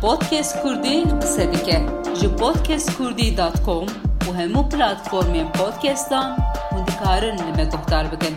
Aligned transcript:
Podcast 0.00 0.62
Kurdi 0.62 1.04
qsedike 1.20 1.78
ji 2.20 2.28
podcastkurdî.com 2.36 3.86
û 4.28 4.30
hemû 4.40 4.62
platformên 4.72 5.48
podcastan 5.52 6.28
hûn 6.70 6.86
dikarin 6.86 7.36
li 7.38 7.52
me 7.56 7.64
guhdar 7.72 8.06
bikin. 8.12 8.34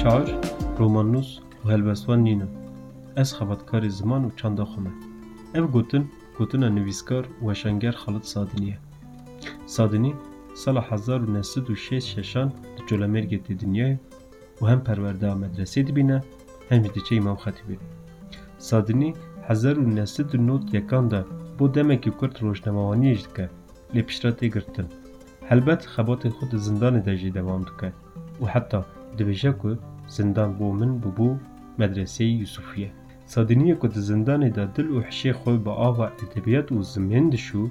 Şar, 0.00 0.26
romanûs 0.78 1.28
û 1.64 1.72
helbestvan 1.72 2.24
nînin. 2.24 2.50
Ez 3.16 3.28
xebatkarê 3.38 3.90
ziman 3.90 4.22
û 4.28 4.36
çanda 4.36 4.62
xwe. 4.62 4.90
Ev 5.54 5.64
gotin 5.64 6.14
gotina 6.38 6.68
nivîskar 6.70 7.24
û 7.24 7.40
weşenger 7.40 7.94
Xalit 8.02 8.26
Sadiniye. 8.26 8.78
Sadinî 9.66 10.14
sala 10.54 10.90
hezar 10.90 11.20
û 11.20 11.34
nesid 11.34 11.66
û 11.72 11.74
şêst 11.86 12.06
şeşan 12.14 12.48
di 12.76 12.82
Colemêrgê 12.88 13.38
tê 13.46 13.54
dinyayê 13.62 13.96
û 14.60 14.70
hem 14.70 14.84
perwerdeya 14.84 15.32
medresê 15.32 15.86
dibîne 15.86 16.20
hem 16.68 16.84
ji 16.84 16.94
diçe 16.94 17.16
Îmam 17.16 17.36
Xetîbê. 17.36 17.78
Sadinî 18.68 19.10
hezar 19.48 19.76
û 19.82 19.84
neh 19.96 20.08
sed 20.14 20.30
û 20.36 20.38
nod 20.48 20.64
yekan 20.76 21.10
de 21.12 21.20
bo 21.58 21.64
demekî 21.74 22.10
Kurd 22.18 22.36
rojnemewaniyê 22.44 23.14
jî 23.18 23.24
dike 23.28 23.46
lê 23.94 24.02
piştre 24.08 24.30
tê 24.38 24.46
girtin. 24.54 24.88
Helbet 25.50 25.82
xebatê 25.94 26.28
xwe 26.34 26.46
di 26.50 26.58
zindanê 26.66 27.00
de 27.06 27.14
jî 27.20 27.30
dewam 27.36 27.62
dike 27.68 27.88
û 28.42 28.44
heta 28.54 28.80
dibêje 29.18 29.52
ku 29.60 29.70
zindan 30.16 30.50
bo 30.58 30.68
min 30.80 30.92
bibû 31.02 31.28
medreseyê 31.80 32.34
Yusufî 32.42 32.80
ye. 32.80 32.90
Sadiniyê 33.32 33.76
ku 33.80 33.86
di 33.94 34.00
zindanê 34.10 34.50
de 34.56 34.64
dil 34.74 34.88
û 34.96 34.98
hişê 35.08 35.32
xwe 35.40 35.54
bi 35.64 35.72
ava 35.88 36.06
edebiyat 36.22 36.68
û 36.74 36.76
zimên 36.92 37.26
dişû 37.34 37.62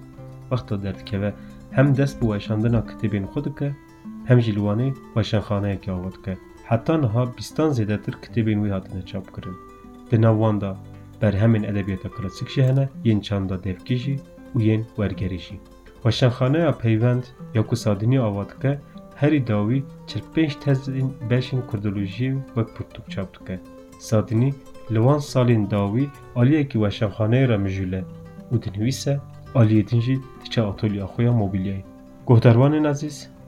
wexta 0.50 0.84
derdikeve 0.84 1.34
hem 1.76 1.88
dest 1.98 2.16
bi 2.22 2.26
weşandina 2.32 2.82
kitêbên 2.90 3.26
xwe 3.32 3.42
dike 3.48 3.70
hem 4.30 4.40
jî 4.44 4.52
li 4.56 4.62
wanê 4.68 4.90
weşanxaneyekê 5.16 5.92
ava 5.92 6.12
dike. 6.16 6.34
Heta 6.70 6.98
niha 6.98 7.24
bîstan 7.38 7.70
zêdetir 7.78 8.16
kitêbên 8.24 8.60
wî 8.64 8.70
hatine 8.72 9.06
çapkirin. 9.06 9.56
Di 9.56 9.71
به 10.12 10.18
نوانده 10.18 10.74
بر 11.20 11.36
همین 11.36 11.70
ادبیات 11.70 12.08
کلاسیک 12.08 12.50
شهنه 12.50 12.90
ین 13.04 13.20
چنده 13.20 13.58
دفکیشی 13.58 14.20
و 14.56 14.62
ین 14.62 14.86
ورگریشی. 14.98 15.60
وشنخانه 16.06 16.60
یا 16.60 16.72
پیوند 16.72 17.28
یا 17.56 17.64
کسادینی 17.64 18.18
آوادکه 18.18 18.80
هر 19.16 19.38
داوی 19.38 19.84
45 20.08 20.58
تز 20.58 20.90
این 20.90 21.14
بشین 21.30 21.62
کردولوژی 21.74 22.32
و 22.32 22.64
پرتوک 22.64 23.10
چابدکه. 23.10 23.60
سادینی 24.00 24.54
لوان 24.90 25.20
سالین 25.20 25.66
داوی 25.66 26.10
آلیه 26.36 26.64
که 26.64 26.80
وشنخانه 26.80 27.46
را 27.46 27.58
مجوله 27.58 28.06
و 28.52 28.58
دنویسه 28.58 29.22
آلیه 29.54 29.82
دینجی 29.82 30.20
تیچه 30.44 30.62
آتولی 30.62 31.02
آخویا 31.02 31.34
موبیلیه. 31.34 31.84
گهدروان 32.28 32.86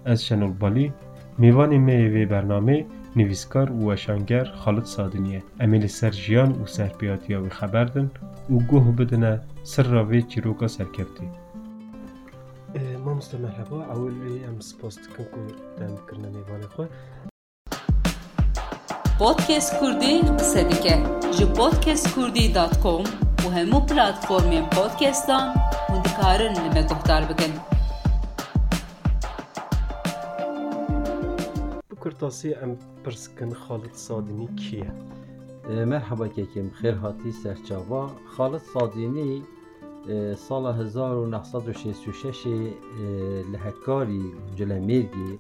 از 0.06 0.26
شنول 0.26 0.52
بالی 0.52 0.94
میوانی 1.38 1.78
میوی 1.78 2.26
برنامه 2.26 2.86
nivîskar 3.16 3.68
û 3.68 3.80
weşanger 3.90 4.48
Xalit 4.64 4.88
Sadinî 4.96 5.30
ye. 5.34 5.42
Em 5.64 5.74
ê 5.74 5.82
li 5.84 5.90
ser 5.90 6.12
jiyan 6.12 6.52
û 6.62 6.64
serpiyatiya 6.78 7.40
wî 7.44 7.52
xeber 7.60 7.88
din 7.94 8.08
û 8.54 8.56
guh 8.70 8.86
bidine 8.98 9.34
sirra 9.72 10.02
vê 10.10 10.20
çîroka 10.30 10.70
serkeftî. 10.78 11.28
Mamoste 13.06 13.38
merheba, 13.38 13.80
wê 14.24 14.34
em 14.50 14.62
spas 14.62 14.96
dikin 14.98 15.26
ku 15.34 15.42
dem 15.80 15.92
dikirine 15.98 16.30
mêvanê 16.36 16.68
xwe. 16.74 16.86
Podcast 19.20 19.80
Kurdî 19.80 20.14
qise 20.40 20.62
dike 20.72 20.96
ji 21.38 21.46
podcastkurdî.com 21.58 23.04
û 23.46 23.48
hemû 23.58 23.80
platformên 23.90 24.66
podcastan 24.76 25.46
hûn 25.88 26.04
dikarin 26.06 26.56
li 26.64 26.70
me 26.76 26.82
guhdar 26.90 27.30
bikin. 27.30 27.54
Em 32.06 32.78
pirsikin 33.04 33.52
Xalit 33.64 33.96
Sadinî 33.96 34.48
kî 34.56 34.76
ye? 34.76 34.92
مرحبا 35.94 36.28
کیکم 36.36 36.68
خیر 36.80 36.96
هاتی 37.04 37.32
سرچاوا 37.44 38.04
خالد 38.34 38.64
صادینی 38.74 39.34
سال 40.48 40.66
1966 40.66 42.48
لهکاری 43.54 44.24
جلمیرگی 44.56 45.40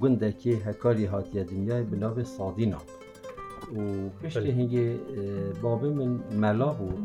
گندکی 0.00 0.52
هکاری 0.52 1.04
هاتی 1.04 1.44
دنیای 1.44 1.82
بناو 1.82 2.24
صادینا 2.24 2.80
و 3.76 3.80
پشتی 4.20 4.50
هنگی 4.58 4.86
بابی 5.62 5.88
من 5.98 6.10
ملا 6.42 6.70
بود 6.78 6.98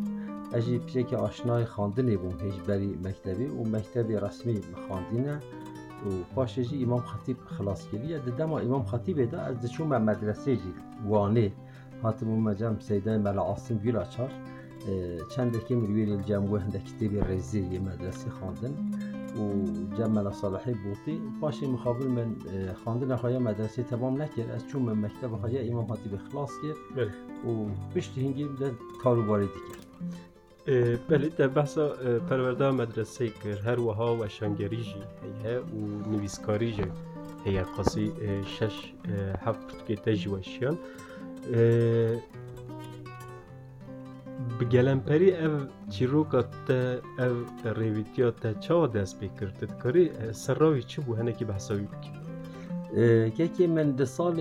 اجی 0.54 0.80
پیشه 0.80 1.04
که 1.04 1.18
آشنای 1.18 1.66
خاندنی 1.66 2.18
بوم 2.18 2.36
هیچ 2.46 2.58
بری 2.68 3.00
مکتبی 3.06 3.46
و 3.46 3.62
مکتبی 3.76 4.16
رسمی 4.16 4.62
خاندینه 4.88 5.40
و 6.06 6.36
پاشجی 6.36 6.84
امام 6.84 7.00
خطیب 7.00 7.38
خلاص 7.46 7.88
کلیه 7.88 8.20
دما 8.20 8.60
امام 8.60 8.84
خطیب 8.84 9.32
دا 9.32 9.40
از 9.40 9.62
دچون 9.62 9.88
مدرسه 9.88 10.56
جی 10.56 10.74
وانه 11.06 11.52
هاتم 12.04 12.28
مجم 12.28 12.80
سیدای 12.80 13.18
ملا 13.18 13.42
عاصم 13.42 13.78
گل 13.78 14.04
açar 14.04 14.32
چند 15.36 15.66
که 15.66 15.76
مرویر 15.76 16.14
الجم 16.14 16.54
و 16.54 16.58
هنده 16.58 16.80
کتاب 16.80 17.32
رزی 17.32 17.80
مدرسه 17.80 18.30
خواندن. 18.30 18.74
و 19.36 19.64
جمع 19.98 20.32
صالحی 20.32 20.74
بوتی 20.74 21.22
پاشی 21.42 21.68
مخابل 21.68 22.08
من 22.08 22.36
خواندن 22.84 23.16
خواهی 23.16 23.38
مدرسه 23.38 23.84
تمام 23.84 24.22
نکرد. 24.22 24.52
از 24.52 24.68
چون 24.68 24.82
من 24.82 25.06
مکتب 25.06 25.36
خواهی 25.36 25.70
امام 25.70 25.88
خطیب 25.88 26.18
خلاص 26.18 26.52
کرد 26.64 27.08
و 27.48 27.66
پشت 27.96 28.18
هنگی 28.18 28.48
ده 28.60 28.72
کاروباری 29.04 29.46
دیگر. 29.46 30.35
بله 31.10 31.30
در 31.38 31.48
بحثا 31.48 31.90
پرورده 32.30 32.72
مدرسه 32.72 33.30
کر 33.30 33.60
هر 33.66 33.80
وها 33.80 34.16
و 34.16 34.28
شنگری 34.28 34.78
جی 34.84 34.96
هیه 35.44 35.60
و 35.60 36.10
نویسکاری 36.12 36.72
جی 36.72 36.84
هیه 37.46 37.62
قاسی 37.62 38.12
شش 38.46 38.94
هفت 39.46 39.86
که 39.88 39.96
تجی 39.96 40.30
وشیان 40.30 40.78
بگلمپری 44.60 45.38
او 45.38 45.60
چیروکا 45.90 46.42
تا 46.42 46.94
او 47.20 47.46
ریویتیا 47.74 48.32
تا 48.32 48.54
چا 48.54 48.88
دست 48.88 49.20
بکردت 49.20 49.80
کاری 49.80 50.12
سراوی 50.32 50.84
چی 50.84 51.02
بو 51.02 51.16
هنکی 51.16 51.46
بحثاوی 51.46 51.84
بکن 51.84 52.26
یکی 53.38 53.68
من 53.68 53.92
ده 53.92 54.06
سال 54.06 54.38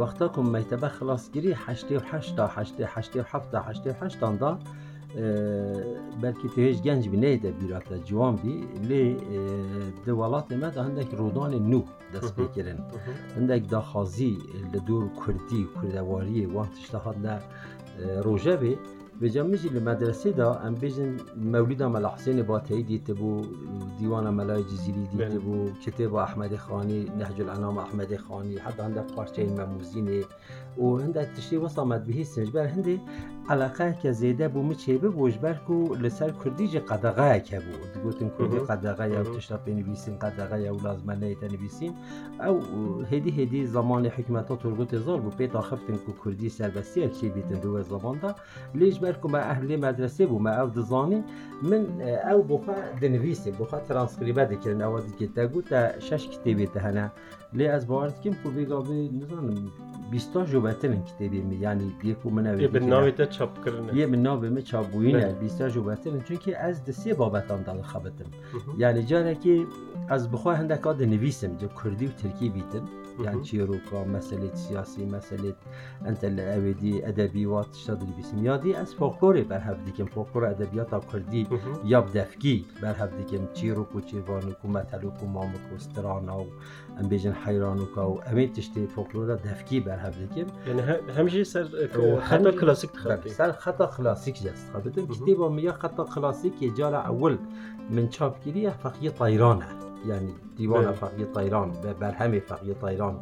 وقتا 0.00 0.28
کم 0.28 0.46
میتبه 0.46 0.88
خلاص 0.88 1.32
گیری 1.32 1.52
هشتی 1.52 1.96
و 1.96 2.00
هشتا 2.00 2.46
هشتی 2.46 2.82
هشتی 2.82 3.18
و 3.18 3.22
هفتا 3.22 3.60
هشتی 3.60 3.88
و 3.90 3.92
هشتان 4.00 4.36
دا 4.36 4.58
hêj 6.56 6.76
genc 6.86 7.04
bî 7.12 7.18
neyê 7.24 7.42
de 7.42 7.50
bîrate 7.60 7.96
ciwan 8.06 8.34
bî 8.42 8.54
lê 8.88 9.04
di 10.04 10.10
welatê 10.20 10.56
me 10.62 10.68
de 10.74 10.80
hindek 10.86 11.10
rodanê 11.20 11.58
nû 11.70 11.80
dest 12.12 12.32
pê 12.38 12.46
kirin 12.54 12.80
hindek 13.36 13.70
daxwazî 13.70 14.32
li 14.72 14.80
dûr 14.86 15.04
Kurdî 15.20 15.62
kurdewariyê 15.74 16.46
wan 16.54 16.68
tişta 16.74 16.98
hat 17.06 17.16
ne 17.24 17.34
rojevê 18.26 18.74
بجمجي 19.20 19.68
المدرسة 19.68 20.30
دا 20.30 20.66
ام 20.66 20.74
بيجن 20.74 21.16
مولدا 21.36 21.88
ملا 21.88 22.08
حسين 22.08 22.42
باتي 22.42 22.82
دي 22.82 22.98
تبو 22.98 23.42
ديوان 23.98 24.34
ملاي 24.34 24.62
جزيري 24.62 25.06
دي 25.12 25.28
تبو 25.28 25.66
كتاب 25.86 26.14
احمد 26.14 26.56
خاني 26.56 27.04
نهج 27.04 27.40
الانام 27.40 27.78
احمد 27.78 28.16
خاني 28.16 28.60
حتى 28.60 28.82
عندك 28.82 29.06
بارشين 29.16 29.60
مموزيني 29.60 30.22
وعندك 30.78 31.28
تشتي 31.36 31.56
وصمت 31.56 32.00
به 32.00 32.22
سنجبر 32.22 32.66
هندي 32.66 33.00
علاقه 33.48 33.98
که 34.02 34.12
زیده 34.12 34.48
بو 34.48 34.62
مچه 34.62 34.98
به 34.98 35.08
وجبر 35.08 35.54
کو 35.54 35.94
لسر 35.94 36.30
کردی 36.44 36.68
جه 36.68 36.80
قدغه 36.80 37.40
که 37.40 37.60
بو. 37.60 38.00
گوتن 38.02 38.30
کردی 38.38 38.58
قدغه 38.58 39.10
یا 39.10 39.22
تشتا 39.22 39.56
بنویسین 39.56 40.18
قدغه 40.18 40.60
یا 40.60 40.72
لازمانه 40.84 41.34
تنویسین 41.34 41.92
او 42.46 42.62
هدی 43.10 43.30
هدی 43.30 43.66
زمان 43.66 44.06
حکمتا 44.06 44.56
ترگوت 44.56 44.98
زار 44.98 45.20
بو. 45.20 45.30
پیتا 45.30 45.60
خفتن 45.60 45.96
کو 45.96 46.12
کردی 46.24 46.48
سربستی 46.48 47.04
اکشی 47.04 47.28
بیتن 47.28 47.60
دو 47.60 47.82
زمان 47.82 48.18
دا. 48.18 48.34
لیش 48.74 48.98
بر 48.98 49.12
کو 49.12 49.28
ما 49.28 49.38
اهل 49.38 49.76
مدرسه 49.76 50.26
بو. 50.26 50.38
ما 50.38 50.50
او 50.50 50.70
دزانی. 50.70 51.24
من 51.62 51.86
او 52.32 52.42
بخوا 52.42 52.74
دنویسی 53.00 53.50
بخوا 53.50 53.78
ترانسکریبه 53.78 54.44
دکرن 54.44 54.82
او 54.82 55.00
دیگه 55.00 55.32
تا 55.36 55.46
گوت 55.46 56.00
شش 56.00 56.28
کتابی 56.28 56.66
تهنه 56.66 57.12
لی 57.52 57.66
از 57.66 57.86
باورد 57.86 58.20
کم 58.20 58.34
کو 58.42 58.50
بیگا 58.50 58.80
بی 58.80 59.08
نزانم 59.08 59.72
بیستا 60.10 60.44
جوبتن 60.44 61.02
کتابی 61.02 61.40
می. 61.40 61.56
یعنی 61.56 61.92
یکو 62.04 62.30
من 62.30 62.56
به 62.56 62.80
ناوی 62.80 63.12
چاپ 63.36 63.64
کرنه 63.64 63.96
یه 63.98 64.06
من 64.06 64.22
ناوی 64.22 64.48
می 64.56 64.62
چاپوینه 64.62 65.32
بیستا 65.32 65.68
جوبتن 65.68 66.20
چون 66.20 66.36
که 66.36 66.58
از 66.58 66.84
دسی 66.84 67.14
بابتان 67.14 67.62
دل 67.62 67.82
خبتم. 67.82 68.30
یعنی 68.78 69.02
جاره 69.02 69.34
که 69.34 69.66
از 70.08 70.30
بخواه 70.30 70.56
هنده 70.56 70.76
که 70.76 71.06
نویسم 71.06 71.56
جو 71.56 71.68
کردی 71.84 72.06
و 72.06 72.10
ترکی 72.10 72.48
بیتم. 72.48 72.84
يعني 73.20 73.42
تيروكا 73.42 74.04
مسألة 74.04 74.54
سياسي 74.54 75.04
مسألة 75.04 75.54
أنت 76.06 76.24
الأبدي 76.24 76.84
أدبي 76.84 76.94
الاودي 76.94 77.08
أدبيات 77.08 77.66
تشتغل 77.66 78.06
بسميادي 78.18 78.82
از 78.82 78.94
فولكلوري 78.94 79.42
برهف 79.42 79.76
ديكم 79.84 80.06
فولكلور 80.06 80.50
أدبياتا 80.50 80.98
كردي 80.98 81.46
ياب 81.84 82.12
دفكي 82.12 82.64
برهف 82.82 83.10
ديكم 83.14 83.46
تيروك 83.54 83.94
و 83.94 84.00
تيروانوك 84.00 84.64
و 84.64 84.68
متلوك 84.68 85.22
و 85.22 85.26
مامك 85.26 85.60
و 85.74 85.78
سترانا 85.78 86.32
و 86.32 86.46
ام 87.00 87.08
بيجن 87.08 87.34
حيرانوك 87.34 87.96
و 87.96 88.18
أمين 88.18 88.52
تشتي 88.52 88.86
فولكلور 88.86 89.34
دفكي 89.34 89.80
برهف 89.80 90.18
ديكم. 90.18 90.50
يعني 90.66 91.00
همجي 91.16 91.44
سر 91.44 91.68
أه، 91.94 92.20
خطأ 92.20 92.50
كلاسيك 92.50 92.90
تخبي 92.90 93.28
سر 93.28 93.52
خطأ 93.52 93.86
كلاسيك 93.96 94.42
جاست. 94.42 94.72
خبتن 94.74 95.06
كتابه 95.06 95.48
ميا 95.48 95.72
خطأ 95.72 96.14
كلاسيك 96.14 96.62
يجال 96.62 96.94
أول 96.94 97.38
من 97.90 98.10
شاب 98.10 98.32
كيريه 98.44 98.70
فقية 98.70 99.10
طيرانة. 99.10 99.83
E. 100.04 100.08
Yani 100.08 100.30
dîwana 100.58 100.92
feqiyê 100.92 101.32
tayran 101.32 101.70
ve 101.84 101.90
berhemê 102.00 102.40
feqiyê 102.40 102.78
tayran 102.80 103.14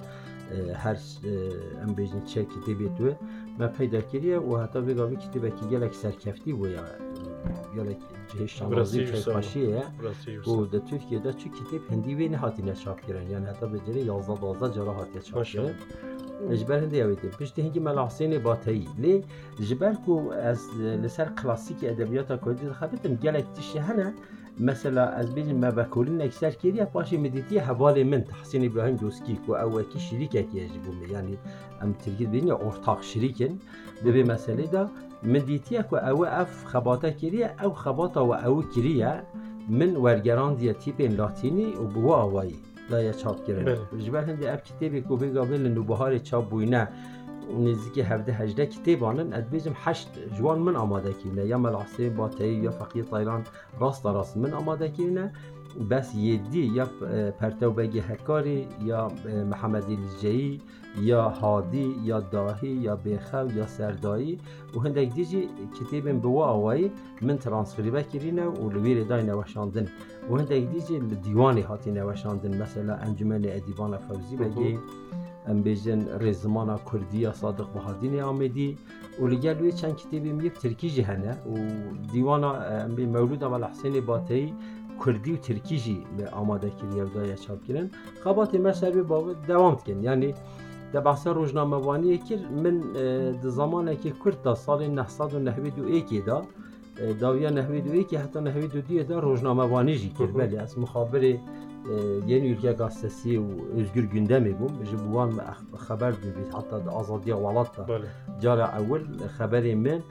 her 0.75 0.99
em 1.83 1.91
bêjin 1.99 2.23
çê 2.31 2.43
kitêbê 2.53 2.89
tu 2.97 3.17
من 3.59 3.69
پیدا 3.69 4.01
کردیه 4.01 4.39
و 4.39 4.57
حتی 4.63 4.81
بگاوی 4.81 5.17
کتابه 5.17 5.51
که 5.51 5.65
گلک 5.73 5.95
سرکفتی 5.95 6.53
بو 6.53 6.67
یا 6.69 6.85
گلک 7.77 7.99
جه 8.39 8.47
شانازی 8.47 8.99
برسی 8.99 9.13
که 9.13 9.17
یوسف. 9.17 9.33
خوشیه. 9.33 9.83
راستی 10.01 10.37
و 10.37 10.67
در 10.67 10.79
ترکیه 10.79 11.19
دا 11.19 11.33
چو 11.33 11.49
کتاب 11.49 11.81
هندی 11.91 12.15
وی 12.15 12.29
نهاتی 12.29 12.63
نشاب 12.63 13.01
کردن. 13.01 13.31
یعنی 13.31 13.47
حتی 13.47 13.67
به 13.67 13.79
جره 13.79 14.01
11 14.01 14.41
12 14.41 14.75
جرا 14.75 14.93
هاتی 14.93 15.21
چاپ. 15.21 15.43
کردن. 15.43 15.75
جبر 16.61 16.79
هندی 16.79 17.01
اویده 17.03 17.29
پشت 17.29 17.59
هنگی 17.59 17.81
ملا 17.81 18.07
حسین 18.07 18.39
باتایی 18.39 18.89
لی 18.99 19.25
جبر 19.69 19.95
کو 20.07 20.31
از 20.31 20.61
لسر 20.81 21.29
کلاسیک 21.43 21.77
ادبیات 21.83 22.45
کردی 22.45 22.69
خبتم 22.69 23.15
گلک 23.15 23.45
تشی 23.57 23.79
هنه. 23.79 24.15
مثلا 24.61 25.05
از 25.05 25.35
بین 25.35 25.65
ما 25.65 25.71
بکولین 25.71 26.23
اکثر 26.23 26.51
کردی 26.51 26.85
پاشی 26.85 27.17
مدیتی 27.17 27.59
حوال 27.59 28.03
من 28.03 28.21
تحسین 28.21 28.65
ابراهیم 28.65 28.97
دوسکی 28.97 29.39
کو 29.47 29.57
او 29.57 29.83
کی 29.83 29.99
شریک 29.99 30.31
کی 30.31 30.59
یجبو 30.59 31.13
یعنی 31.13 31.39
ام 31.83 31.93
ترکید 31.93 32.31
بین 32.31 32.51
ارتاق 32.51 33.03
شریکن. 33.03 33.59
به 34.05 34.25
مسئله 34.25 34.67
دا 34.67 34.91
مدیتی 35.23 35.79
کو 35.91 35.97
او 35.97 36.27
اف 36.27 36.65
خباته 36.65 37.11
کریه 37.11 37.65
او 37.65 37.73
خباته 37.73 38.21
و 38.21 38.33
او 38.33 38.63
کریه 38.63 39.23
من 39.69 39.97
ورگران 39.97 40.55
دیا 40.55 40.73
تیپ 40.73 41.01
لاتینی 41.01 41.65
و 41.65 41.85
بوا 41.85 42.17
آوایی. 42.17 42.57
دا 42.91 43.13
چاپ 43.13 43.47
کرن 43.47 43.65
بله. 43.65 44.03
جبر 44.05 44.25
هندی 44.25 44.47
اف 44.47 44.63
کتابی 44.65 45.01
کو 45.01 45.17
بگابل 45.17 45.69
نوبهار 45.69 46.19
چاپ 46.19 46.51
بوینه 46.51 46.89
نزدیک 47.61 47.99
هفده 47.99 48.33
هجده 48.33 48.67
کتابانن 48.67 49.33
ادبیجم 49.33 49.73
هشت 49.75 50.09
جوان 50.39 50.59
من 50.59 50.77
آماده 50.77 51.13
کینه. 51.13 51.47
یا 51.47 51.59
ملعصه 51.59 52.11
باتی 52.11 52.49
یا 52.49 52.71
فقیه 52.71 53.03
تایلان 53.03 53.43
راست 53.81 54.07
راست 54.07 54.37
من 54.37 54.53
آماده 54.53 54.89
کینه. 54.89 55.33
بس 55.91 56.15
یدی 56.15 56.61
یا 56.61 56.89
پرتو 57.39 57.71
بگی 57.71 57.99
هکاری 57.99 58.69
یا 58.85 59.13
محمد 59.51 59.85
الجایی 59.85 60.61
یا 61.01 61.29
هادی 61.29 61.97
یا 62.05 62.21
داهی 62.21 62.69
یا 62.69 62.97
بیخو 62.97 63.47
یا 63.57 63.67
سردایی. 63.67 64.39
و 64.77 64.79
هندک 64.79 65.15
دیجی 65.15 65.49
کتابم 65.81 66.19
بوا 66.19 66.47
آوایی 66.47 66.91
من 67.23 67.39
ترانسفریبه 67.39 68.03
کرینه 68.03 68.47
و 68.47 68.71
لویر 68.71 69.05
دای 69.05 69.23
نوشاندن. 69.23 69.87
و 70.31 70.37
هندک 70.37 70.71
دیجی 70.73 70.99
دیوانی 70.99 71.61
هاتی 71.61 71.91
نوشاندن. 71.91 72.63
مثلا 72.63 72.95
انجمن 72.95 73.45
ادیبان 73.45 73.97
فوزی 73.97 74.37
بگی. 74.37 74.79
ام 75.47 75.63
بیژن 75.63 76.01
رزمانا 76.21 76.79
کردی 76.93 77.33
صادق 77.33 77.69
بهادین 77.73 78.21
آمدی 78.21 78.79
و 79.21 79.27
لگل 79.27 79.61
وی 79.61 79.73
چند 79.73 79.97
کتابیم 79.97 80.41
یک 80.41 80.59
ترکیجی 80.59 81.03
هنه 81.03 81.33
و 81.33 81.55
دیوانا 82.13 82.55
ام 82.55 82.95
بی 82.95 83.07
مولود 83.07 83.45
اول 83.45 83.65
حسین 83.65 84.01
باتی 84.01 84.55
کردی 85.07 85.33
و 85.33 85.37
ترکیجی 85.37 86.07
به 86.17 86.29
آماده 86.29 86.71
کردی 86.71 87.01
و 87.01 87.05
دای 87.05 87.37
چاپ 87.37 87.65
کردن 87.65 87.91
خبات 88.25 88.55
مثلا 88.55 88.91
به 88.91 89.03
باب 89.03 89.47
دوام 89.47 89.77
کن 89.77 90.03
یعنی 90.03 90.35
در 90.93 91.01
بحث 91.01 91.27
روزنامه 91.27 91.77
وانی 91.77 92.19
که 92.19 92.37
من 92.65 92.83
اه، 92.97 93.33
در 93.33 93.49
زمانی 93.49 93.97
که 93.97 94.13
کرد 94.25 94.43
تا 94.43 94.55
سال 94.55 94.89
991 94.89 96.25
دا 96.25 96.43
داویا 97.21 97.51
91 97.51 98.15
حتی 98.15 98.41
92 98.41 99.03
دا 99.03 99.19
روزنامه 99.19 99.65
وانی 99.65 99.97
جی 99.97 100.09
کرد. 100.19 100.37
ولی 100.37 100.57
از 100.57 100.79
مخابر 100.79 101.35
Ee, 101.91 102.33
yeni 102.33 102.47
ülke 102.47 102.73
gazetesi 102.73 103.41
u 103.41 103.47
özgür 103.77 104.05
gündemi 104.05 104.61
bum. 104.61 104.85
Ji 104.85 104.97
buwan 105.09 105.35
me 105.35 105.43
xeber 105.89 106.15
dibît 106.23 106.55
heta 106.55 106.85
di 106.85 106.91
azadiya 106.91 107.37
welat 107.37 107.79
da. 107.79 108.01
Cara 108.43 108.75
ewil 108.81 109.05
xeberê 109.39 109.75
min 109.75 110.03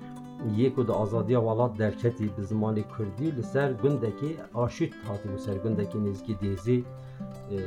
yê 0.58 0.74
ku 0.74 0.88
di 0.88 0.94
azadiya 0.94 1.40
welat 1.40 1.80
derketî 1.80 2.24
bi 2.24 2.42
zimanê 2.42 2.84
Kurdî 2.98 3.38
li 3.38 3.44
ser 3.44 3.72
gundekî 3.72 4.38
aşît 4.56 4.94
hatî 5.08 5.34
bu 5.34 5.40
ser 5.40 5.56
gundekî 5.64 5.98
nêzîkî 5.98 6.36
dêzî 6.42 6.84
e, 7.52 7.58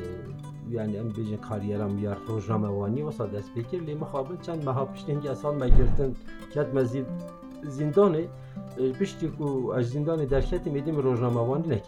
yani 0.70 0.96
em 0.96 1.08
bêjin 1.08 1.40
kariyera 1.48 1.88
miyar 1.88 2.18
rojname 2.28 2.68
wanî 2.68 3.00
wisa 3.10 3.24
destpêkir 3.24 3.80
lê 3.86 3.94
mixabin 3.94 4.36
çend 4.46 4.62
meha 4.66 4.84
piştên 4.92 5.20
gesan 5.22 5.54
me 5.56 5.68
girtin 5.68 6.16
ket 6.54 6.74
me 6.74 6.82
zindanê 7.78 8.24
e, 8.78 8.92
piştî 8.92 9.36
ku 9.36 9.74
ez 9.78 9.94
zindanê 9.94 10.30
derketim 10.30 10.76
êdî 10.76 10.92
min 10.92 11.02
rojname 11.02 11.42
wanî. 11.50 11.80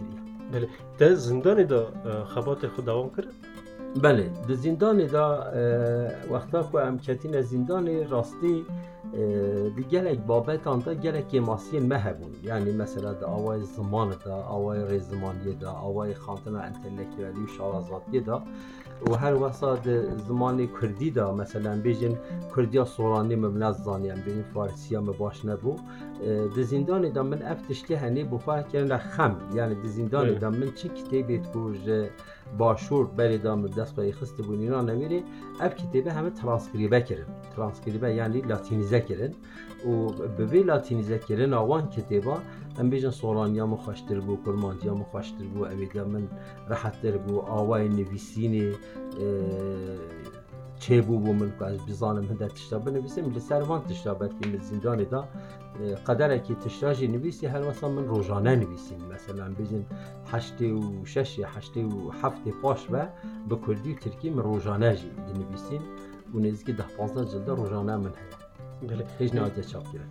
ده 0.99 1.15
زندانی 1.15 1.65
دا 1.65 1.81
خبات 2.33 2.67
خود 2.67 2.85
دوام 2.85 3.11
کرد؟ 3.17 3.29
بله. 4.05 4.27
د 4.49 4.51
زندان 4.65 5.07
دا 5.07 5.27
وقتا 6.31 6.63
که 6.73 6.79
کتین 7.07 7.41
زندان 7.41 7.87
راستی 8.11 8.65
دی 9.77 9.83
گلک 9.93 10.19
بابتان 10.19 10.79
دا 10.79 10.95
گلک 10.95 11.35
ماسی 11.35 11.81
مهبون 11.81 12.33
یعنی 12.43 12.73
مثلا 12.73 13.13
دا 13.13 13.27
آوای 13.27 13.63
زمان 13.63 14.15
دا 14.25 14.35
آوای 14.35 14.79
رزمانی 14.97 15.55
دا 15.61 15.71
آوای 15.71 16.15
خانتنا 16.15 16.61
انتلیکتوالی 16.61 17.43
و 17.45 17.47
شاوازاتی 17.59 18.21
دا. 18.21 18.43
و 19.11 19.15
هر 19.15 19.35
وسا 19.35 19.75
د 19.77 19.89
زمان 20.29 20.67
کردی 20.81 21.11
دا 21.11 21.33
مثلا 21.35 21.77
بیجن 21.77 22.15
کردیا 22.57 22.85
سورانی 22.85 23.37
مبنز 23.37 23.77
زانیم 23.85 24.15
بیجن 24.27 24.43
فارسی 24.55 24.97
هم 24.97 25.07
باش 25.13 25.45
نبو 25.45 25.77
اه، 26.25 26.47
د 26.57 26.63
زندان 26.63 27.09
دا 27.09 27.23
من 27.23 27.43
افتشتی 27.43 27.95
هنی 27.95 28.25
بخواه 28.25 28.63
کرن 28.63 28.97
خم 28.97 29.37
یعنی 29.55 29.75
د 29.75 29.87
زندان. 29.87 30.27
دا 30.39 30.51
من 30.51 30.73
چه 30.75 30.89
کتابی 30.89 31.39
تو 31.53 31.75
باشور 32.59 33.07
بری 33.07 33.39
دام 33.39 33.67
دست 33.67 33.97
به 33.97 34.13
خست 34.13 34.37
بون 34.37 34.61
اینا 34.61 34.83
نمیره 34.83 35.23
اف 35.61 35.75
کتابه 35.75 36.13
همه 36.13 36.31
ترانسکریبه 36.31 37.01
کردن 37.01 37.27
ترانسکریبه 37.57 38.15
یعنی 38.15 38.41
لاتینیزه 38.41 39.01
کردن 39.01 39.33
و 39.87 40.07
به 40.37 40.45
وی 40.45 40.63
لاتینیزه 40.63 41.19
کردن 41.19 41.55
آوان 41.55 41.91
کتابه 41.91 42.37
هم 42.79 42.91
بیجن 42.91 43.11
سورانیا 43.11 43.67
مو 43.67 43.77
خوشتر 43.77 44.21
بو 44.21 44.37
کرمانجیا 44.47 44.95
مو 44.95 45.05
خوشتر 45.05 45.45
بو 45.45 45.65
اویدا 45.65 46.05
من 46.05 46.29
راحتتر 46.69 47.17
بو 47.17 47.41
آوای 47.41 47.89
نویسینی 47.89 48.73
چه 50.80 51.02
بو 51.02 51.20
بو 51.20 51.34
من 51.34 51.54
که 51.60 51.66
از 51.66 51.86
بزانم 51.86 52.26
هنده 52.26 52.48
تشتا 52.48 52.80
بنویسم 52.80 53.32
لسر 53.32 53.62
وان 53.62 53.84
تشتا 53.84 54.14
بلکه 54.14 54.48
من 54.48 54.58
زندان 54.58 55.04
دا 55.04 55.20
اه، 55.20 55.96
قدره 55.96 56.40
که 56.40 56.56
تشتاجی 56.56 57.08
نویسی 57.08 57.46
هر 57.48 57.62
واسه 57.62 57.88
من 57.88 58.08
روزانه 58.08 58.56
نویسیم 58.56 58.98
مثلا 59.14 59.50
بجن 59.54 59.86
هشتی 60.32 60.72
و 60.72 61.06
شش 61.06 61.40
هشتی 61.40 61.84
و 61.84 62.10
هفت 62.10 62.48
پاش 62.62 62.88
و 62.92 63.08
به 63.50 63.58
کردی 63.68 63.92
و 63.92 63.96
ترکی 63.96 64.30
من 64.30 64.44
روزانه 64.44 64.96
جی 64.96 65.12
نویسیم 65.36 65.82
و 66.34 66.40
نزدیک 66.40 66.76
ده 66.76 66.84
پانزده 66.98 67.26
جلده 67.26 67.54
روزانه 67.56 67.98
من 67.98 68.06
هست 68.06 68.46
بله 68.88 69.06
هیچ 69.20 69.36
نهایت 69.36 69.62
چاپ 69.62 69.84
کرد 69.94 70.10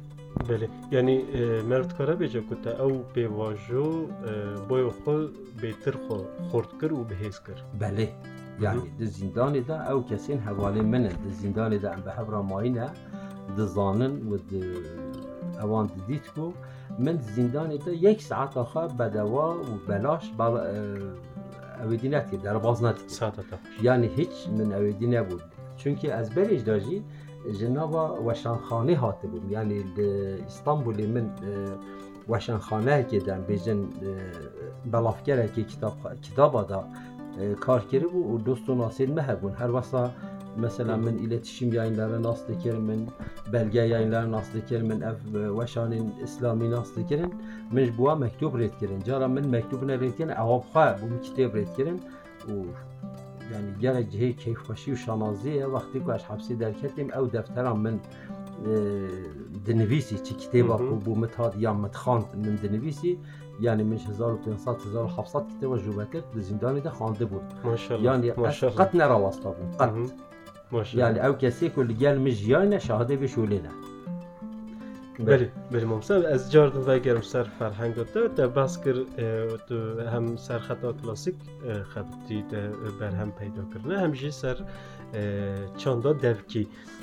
بله 0.49 0.69
یعنی 0.91 1.23
اه، 1.33 1.63
مرد 1.63 1.99
کاره 1.99 2.15
بیجا 2.15 2.41
کتا 2.41 2.85
او 2.85 3.05
به 3.15 3.29
واجو 3.29 3.83
اه، 3.85 4.69
بای 4.69 4.89
خود 4.89 5.57
بهتر 5.63 5.93
خو 5.93 6.15
يعني 8.62 8.82
الزندان 9.00 9.64
ده 9.68 9.78
أو 9.78 10.04
كاسين 10.04 10.42
حواله 10.42 10.82
من 10.82 11.06
الزندان 11.26 11.80
ده 11.80 11.92
عم 11.92 12.02
بحبره 12.02 12.42
ماينه 12.42 12.94
دزانن 13.58 14.28
ود 14.28 14.76
اوان 15.62 15.88
ديتكو 16.08 16.52
من 17.00 17.10
الزندان 17.10 17.70
ده 17.86 17.92
يك 17.92 18.20
ساعة 18.22 18.64
خا 18.64 18.86
بدوا 18.86 19.54
وبلاش 19.54 20.30
بل 20.40 20.54
اوديناتي 21.82 22.38
دربازناتي 22.38 23.10
ساعة 23.10 23.34
يعني 23.84 24.10
هيك 24.18 24.30
من 24.58 24.74
اودينا 24.74 25.22
بود 25.22 25.42
چونكي 25.78 26.14
از 26.20 26.30
بريج 26.30 26.62
داجي 26.62 27.02
جنابا 27.48 28.10
وشانخانه 28.10 28.98
هاتبم 28.98 29.52
يعني 29.52 29.86
اسطنبول 30.48 31.08
من 31.08 31.30
وشانخانه 32.28 33.02
كدن 33.02 33.42
بيجن 33.48 33.90
بلافكره 34.86 35.46
كتاب 35.46 35.94
كتابه 36.24 36.64
دا 36.64 36.90
کارکری 37.60 38.08
بو 38.14 38.36
و 38.36 38.38
دوست 38.38 38.70
و 38.70 38.76
ناصر 38.76 39.06
مهبون 39.06 39.54
هر 39.62 39.72
وسا 39.76 40.12
مثلا 40.58 41.12
iletişim 41.12 41.74
yayınları 41.74 42.24
nasıl 42.24 42.48
dikirim, 42.48 42.84
من 42.90 43.00
belge 43.54 43.80
yayınları 43.80 44.32
nasıl 44.32 44.54
dikirim, 44.54 44.88
من 44.92 45.02
ev 45.02 45.60
veşanin 45.60 46.14
İslami 46.24 46.72
nasıl 46.72 46.96
dikirim, 47.02 47.32
من 47.76 47.88
بوا 47.98 48.14
مکتوب 48.24 48.54
رید 48.62 48.74
کرن 48.80 49.00
جارا 49.08 49.28
من 49.36 49.46
مکتوب 49.56 49.82
نه 49.90 49.96
رید 50.04 50.16
کرن 50.18 50.32
اواب 50.44 50.64
خواه 50.72 50.92
بو 51.00 51.06
مکتب 51.14 51.54
yani 53.54 53.70
gene 53.82 54.02
cihê 54.12 54.36
keyfxweşî 54.36 54.92
û 54.94 54.98
şanaziyê 55.06 55.66
wextî 55.74 56.00
ku 56.06 56.10
eş 56.18 56.24
hepsê 56.32 56.54
derketêm 56.64 57.10
ew 57.18 57.26
defteran 57.34 57.80
min 57.80 58.02
dinivîsî 59.66 60.24
çi 60.26 60.34
kitêba 60.42 60.78
ku 60.78 60.94
bû 61.06 61.20
mit 61.22 61.40
hat 61.40 61.54
ya 61.58 61.74
mit 61.74 61.96
xand 61.96 62.24
يعني 63.60 63.84
من 63.84 63.98
هزار 64.00 64.34
و 64.34 64.38
تنصات 64.38 64.82
هزار 64.82 65.04
و 65.04 65.08
حفصات 65.08 65.46
كي 65.48 65.54
توجهات 65.62 66.24
للزندان 66.36 66.82
ده 66.82 66.90
خان 66.90 67.14
دبور 67.14 67.42
ما 67.66 67.76
شاء 67.76 67.98
الله 67.98 68.12
يعني 68.12 68.34
ما 68.38 68.50
شاء 68.50 68.72
الله 68.72 68.84
قطنا 68.84 69.08
رواس 69.08 69.38
طبعا 69.38 69.72
قط. 69.80 69.94
ما 70.72 70.84
شاء 70.84 70.94
الله 70.94 71.06
يعني 71.06 71.28
أو 71.28 71.38
كسيك 71.38 71.78
اللي 71.80 72.08
قال 72.08 72.34
جاينا 72.34 72.78
شهاده 72.78 73.16
بشولينا 73.16 73.70
بله 75.20 75.52
بله 75.72 75.86
ممسن 75.86 76.26
از 76.26 76.52
جاردن 76.52 76.80
و 76.80 77.00
گرم 77.00 77.22
سر 77.22 77.44
فرهنگ 77.44 77.94
تو 78.14 78.28
ده 78.28 78.48
بس 78.48 78.84
کر 78.84 78.94
تو 79.68 80.02
هم 80.02 80.36
سر 80.36 80.60
خطا 80.60 80.94
کلاسیک 80.94 81.36
خبتی 81.84 82.42
ده 82.52 82.72
بر 83.00 83.10
هم 83.10 83.32
پیدا 83.32 83.64
کرنه 83.74 84.00
هم 84.00 84.12
جی 84.12 84.32
سر 84.32 84.58
چاندا 85.78 86.14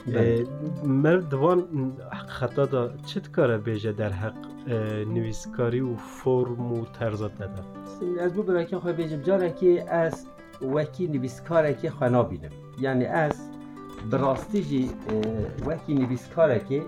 بله. 0.07 0.47
مرد 0.85 1.29
دوان 1.29 1.93
خطا 2.29 2.67
دا 2.67 2.93
چت 3.07 3.33
کاره 3.33 3.59
بیجه 3.59 3.93
در 3.93 4.13
حق 4.13 4.35
نویسکاری 5.15 5.81
و 5.81 5.97
فرم 5.97 6.73
و 6.73 6.85
طرزات 6.85 7.39
داده 7.39 7.63
Ez 8.25 8.37
bu 8.37 8.49
belki 8.49 8.77
xwe 8.77 8.93
bêjim 8.99 9.21
carekê 9.29 9.73
ez 10.07 10.15
wekî 10.61 11.05
nivîskarekê 11.15 11.89
xwe 11.97 12.13
nabînim. 12.13 12.53
Yani 12.81 13.05
ez 13.05 13.37
براستی 14.13 14.61
جی 14.69 14.91
اه، 14.91 15.67
وکی 15.67 15.95
نویسکاره 15.95 16.61
که 16.69 16.83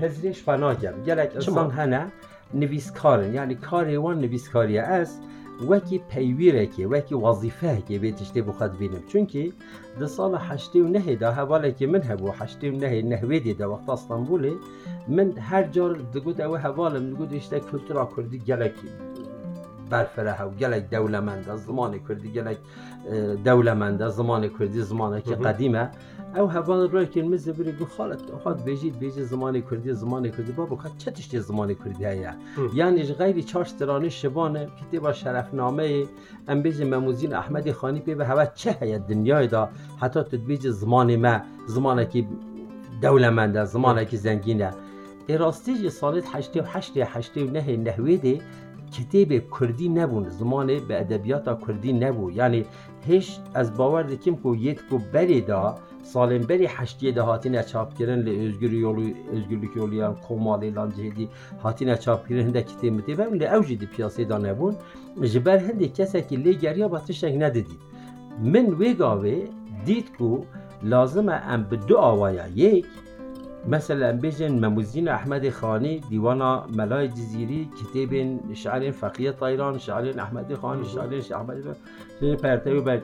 هزرش 0.00 0.42
فنا 0.42 0.74
کرد 0.74 1.06
گلک 1.06 1.32
انسان 1.34 1.70
هنه 1.70 2.06
نویسکارن. 2.54 3.34
یعنی 3.34 3.54
کاری 3.54 3.96
وان 3.96 4.20
نویسکاری 4.20 4.78
است. 4.78 5.22
وکی 5.68 5.98
پیویره 5.98 6.66
که 6.66 6.86
وکی 6.86 7.14
وظیفه 7.14 7.82
که 7.88 7.98
بیتشتی 7.98 8.42
بخواد 8.42 8.76
بینم. 8.76 9.02
چونکی 9.08 9.52
ده 10.00 10.06
سال 10.06 10.38
هشتی 10.40 10.80
و 10.80 10.88
حواله 11.32 11.72
که 11.72 11.86
من 11.86 12.02
هبو 12.02 12.30
هشتی 12.30 12.70
و 12.70 12.76
دی 13.40 13.54
ده 13.54 13.66
وقت 13.66 13.88
استانبولی 13.88 14.52
من 15.08 15.32
هر 15.38 15.62
جار 15.62 15.94
دگود 16.14 16.40
او 16.40 16.56
حوالم 16.56 17.10
دگود 17.10 17.34
اشته 17.34 17.60
کلتورا 17.60 18.08
کردی 18.16 18.38
گلک 18.38 18.74
برفره 19.90 20.42
و 20.42 20.50
گلک 20.50 20.90
دولمند 20.90 21.48
از 21.48 21.64
زمان 21.64 21.98
کردی 22.08 22.32
گلک 22.32 22.58
اه، 23.10 23.34
دولمند 23.34 24.02
از 24.02 24.16
زمان 24.16 24.48
کردی 24.48 24.82
زمانه 24.82 25.20
که. 25.20 25.34
قدیمه. 25.34 25.90
او 26.36 26.50
حوال 26.50 26.90
رو 26.90 27.04
که 27.04 27.22
مزه 27.22 27.52
بری 27.52 27.72
گو 27.72 27.84
خالت 27.84 28.18
خود 28.42 28.64
بیجید 28.64 28.98
بیجید 28.98 29.24
زمان 29.24 29.60
کردی 29.60 29.92
زمان 29.92 30.30
کردی. 30.30 30.52
بابا 30.52 30.76
خود 30.76 30.98
چه 30.98 31.10
تشتی 31.10 31.40
زمان 31.40 31.74
کردی 31.74 32.04
هیا؟ 32.06 32.32
یعنی 32.74 33.02
غیر 33.02 33.40
چارش 33.42 33.72
ترانه 33.72 34.08
شبانه 34.08 34.68
کتی 34.80 34.98
با 34.98 35.12
شرفنامه. 35.12 36.06
ام 36.48 36.62
بیج 36.62 36.82
مموزین 36.82 37.34
احمد 37.34 37.72
خانی 37.72 38.00
پی 38.00 38.14
به 38.14 38.26
هوا 38.26 38.46
چه 38.46 38.76
هیا 38.80 38.98
دنیای 38.98 39.46
دا؟ 39.46 39.68
حتی 40.00 40.22
تدبیج 40.22 40.68
زمان 40.68 41.16
ما 41.16 41.40
زمانه 41.66 42.06
که 42.06 42.24
دولمنده 43.02 43.64
زمانه 43.64 44.04
که 44.04 44.16
زنگینه. 44.16 44.70
راستی 45.28 45.90
سالت 45.90 46.24
هشتی 46.34 46.60
و 46.60 46.62
هشتی 46.62 47.00
هشتی 47.00 47.44
و 47.44 47.50
نه 47.50 47.76
نهوی 47.76 48.40
کتاب 48.90 49.30
کردی 49.60 49.88
نبود 49.88 50.28
زمانه 50.28 50.80
به 50.80 51.00
ادبیات 51.00 51.66
کردی 51.66 51.92
نبود. 51.92 52.36
یعنی 52.36 52.64
هیچ 53.06 53.38
از 53.54 53.76
باور 53.76 54.02
دکم 54.02 54.36
کو 54.36 54.56
یت 54.56 54.80
کو 54.90 54.98
بریدا 55.12 55.78
سالم 56.02 56.42
بری 56.42 56.66
حشتی 56.66 57.12
ده 57.12 57.22
هاتی 57.22 57.48
نچاپ 57.48 57.98
کردن 57.98 58.22
لیزگری 58.22 58.76
یولی 58.76 59.14
لیزگری 59.32 59.70
یولیان 59.76 60.16
کمالی 60.28 60.70
لانجیدی 60.70 61.28
هاتی 61.62 61.84
نچاپ 61.84 62.28
کردن 62.28 62.50
ده 62.50 62.62
کتاب 62.62 62.84
می 62.84 63.02
دیم 63.02 63.18
ولی 63.18 63.46
اوجی 63.46 63.76
دی 63.76 63.86
پیاسی 63.86 64.24
دان 64.24 64.46
نبود. 64.46 64.76
جبر 65.32 65.58
هندی 65.58 65.88
کسی 65.88 66.22
که 66.22 66.36
لیگری 66.36 66.82
آبادش 66.82 67.24
نگ 67.24 67.42
ندیدی 67.42 67.78
من 68.42 68.66
ویگاهی 68.78 69.42
دید 69.84 70.16
کو 70.18 70.38
لازمه 70.82 71.32
ام 71.32 71.62
به 71.62 71.76
دو 71.76 72.30
یک 72.54 72.86
مثلا 73.68 74.10
بيجن 74.10 74.66
مموزين 74.66 75.08
احمد 75.08 75.48
خاني 75.48 76.00
ديوانا 76.10 76.66
ملاي 76.76 77.08
جزيري 77.08 77.68
كتاب 77.78 78.40
شعر 78.52 78.92
فقيه 78.92 79.30
طيران 79.30 79.78
شعر 79.78 80.20
احمد 80.20 80.54
خاني 80.54 80.84
شعر 80.84 81.20
احمد 81.32 81.76
پرتوی 82.42 82.80
بر 82.80 83.00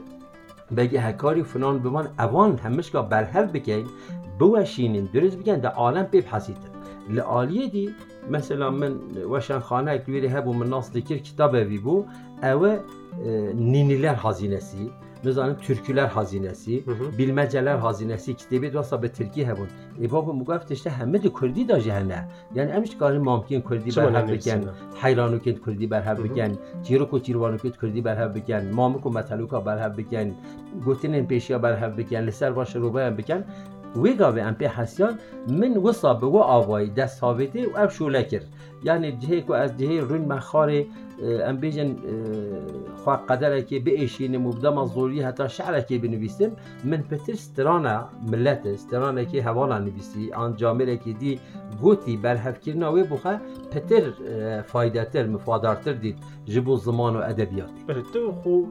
بگی 0.77 0.97
هکاری 0.97 1.43
فلان 1.43 1.79
بمان. 1.79 2.07
اوان 2.19 2.57
همش 2.57 2.91
که 2.91 3.01
برهف 3.01 3.51
بکن 3.51 3.83
بوشینین 4.39 5.09
درست 5.13 5.37
بگن 5.37 5.59
در 5.59 5.69
عالم 5.69 6.07
ببحثیتن 6.11 6.69
لعالیه 7.09 7.69
دی 7.69 7.95
مثلا 8.31 8.69
من 8.69 8.93
وشن 9.29 9.59
خانه 9.59 9.91
اکویری 9.91 10.27
هبو 10.27 10.53
من 10.53 10.67
ناس 10.69 10.91
کتاب 10.91 11.53
وی 11.53 11.77
بو 11.77 12.05
اوه 12.43 12.79
نینیler 13.55 14.15
hazinesi 14.15 14.89
نزانم 15.25 15.55
türküler 15.67 16.07
hazinesi 16.07 16.85
Hı 16.85 16.91
hı. 16.91 17.17
bilmeceler 17.17 17.75
hazinesi 17.85 18.31
kitabı 18.41 18.67
دوستا 18.73 18.97
به 19.03 19.07
ترکی 19.17 19.41
هبون 19.49 19.67
ای 20.01 20.07
بابا 20.13 20.31
مگفت 20.39 20.65
تشته 20.71 20.89
همه 20.99 21.17
دو 21.23 21.29
کردی 21.39 21.63
دا 21.71 21.77
جهنه 21.87 22.19
یعنی 22.57 22.71
امش 22.77 22.91
کاری 23.01 23.17
ممکن 23.29 23.59
کردی 23.69 23.91
چه 23.91 24.01
برهف 24.01 24.13
معنی 24.13 24.37
بکن 24.37 24.51
نویسینه؟ 24.51 24.71
حیرانو 25.03 25.37
که 25.45 25.51
کردی 25.65 25.87
برهف 25.93 26.17
Mhm. 26.17 26.21
بکن 26.25 26.51
چیرو 26.85 27.05
کو 27.11 27.19
چیروانو 27.25 27.57
که 27.57 27.69
کردی 27.81 28.01
برهف 28.07 28.31
بکن 28.37 28.63
مامو 28.77 28.97
کو 29.03 29.09
متلوکا 29.17 29.59
برهف 29.67 29.91
بکن 29.99 30.27
گوتنین 30.85 31.25
پیشیا 31.31 31.57
برهف 31.65 31.91
بکن 31.99 32.17
لسر 32.27 32.51
باش 32.57 32.75
روبه 32.75 33.01
هم 33.07 33.15
بکن 33.19 33.41
وی 34.03 34.13
گاوه 34.21 34.41
ام 34.49 34.53
پی 34.59 34.65
حسیان 34.65 35.13
من 35.59 35.73
وصا 35.77 36.13
به 36.13 36.27
و 36.27 36.37
آوای 36.37 36.85
دست 36.99 37.19
ثابته 37.19 37.67
و 37.67 37.71
اب 37.83 37.89
شوله 37.89 38.23
کرد 38.23 38.45
یعنی 38.83 39.11
جهه 39.11 39.41
کو 39.41 39.53
از 39.53 39.71
جهه 39.79 40.01
رون 40.09 40.21
مخار 40.33 40.69
ام 41.23 41.57
بیجن 41.57 41.95
خواه 43.03 43.25
قدره 43.25 43.61
که 43.61 43.81
مبدم 44.37 44.77
از 44.77 44.89
زوری 44.89 45.21
حتی 45.21 45.49
شعره 45.49 45.85
که 45.89 45.97
بنویسم. 45.97 46.51
من 46.83 46.97
پتر 46.97 47.33
سترانه 47.33 47.99
ملت 48.31 48.75
سترانه 48.75 49.25
که 49.25 49.43
حوالا 49.43 49.79
نویسی. 49.79 50.33
آن 50.33 50.55
جامعه 50.55 50.97
که 50.97 51.13
دی 51.13 51.39
گوتی 51.81 52.17
برهف 52.17 52.59
کرنا 52.61 52.93
وی 52.93 53.03
بخواه 53.03 53.39
پتر 53.71 54.11
فایده 54.61 55.05
تر 55.05 55.27
مفادارتر 55.27 55.93
دید 55.93 56.17
جبو 56.45 56.77
زمان 56.77 57.15
و 57.15 57.19
ادبیات 57.19 57.69
بله 57.87 58.01
تو 58.13 58.31
خو 58.31 58.61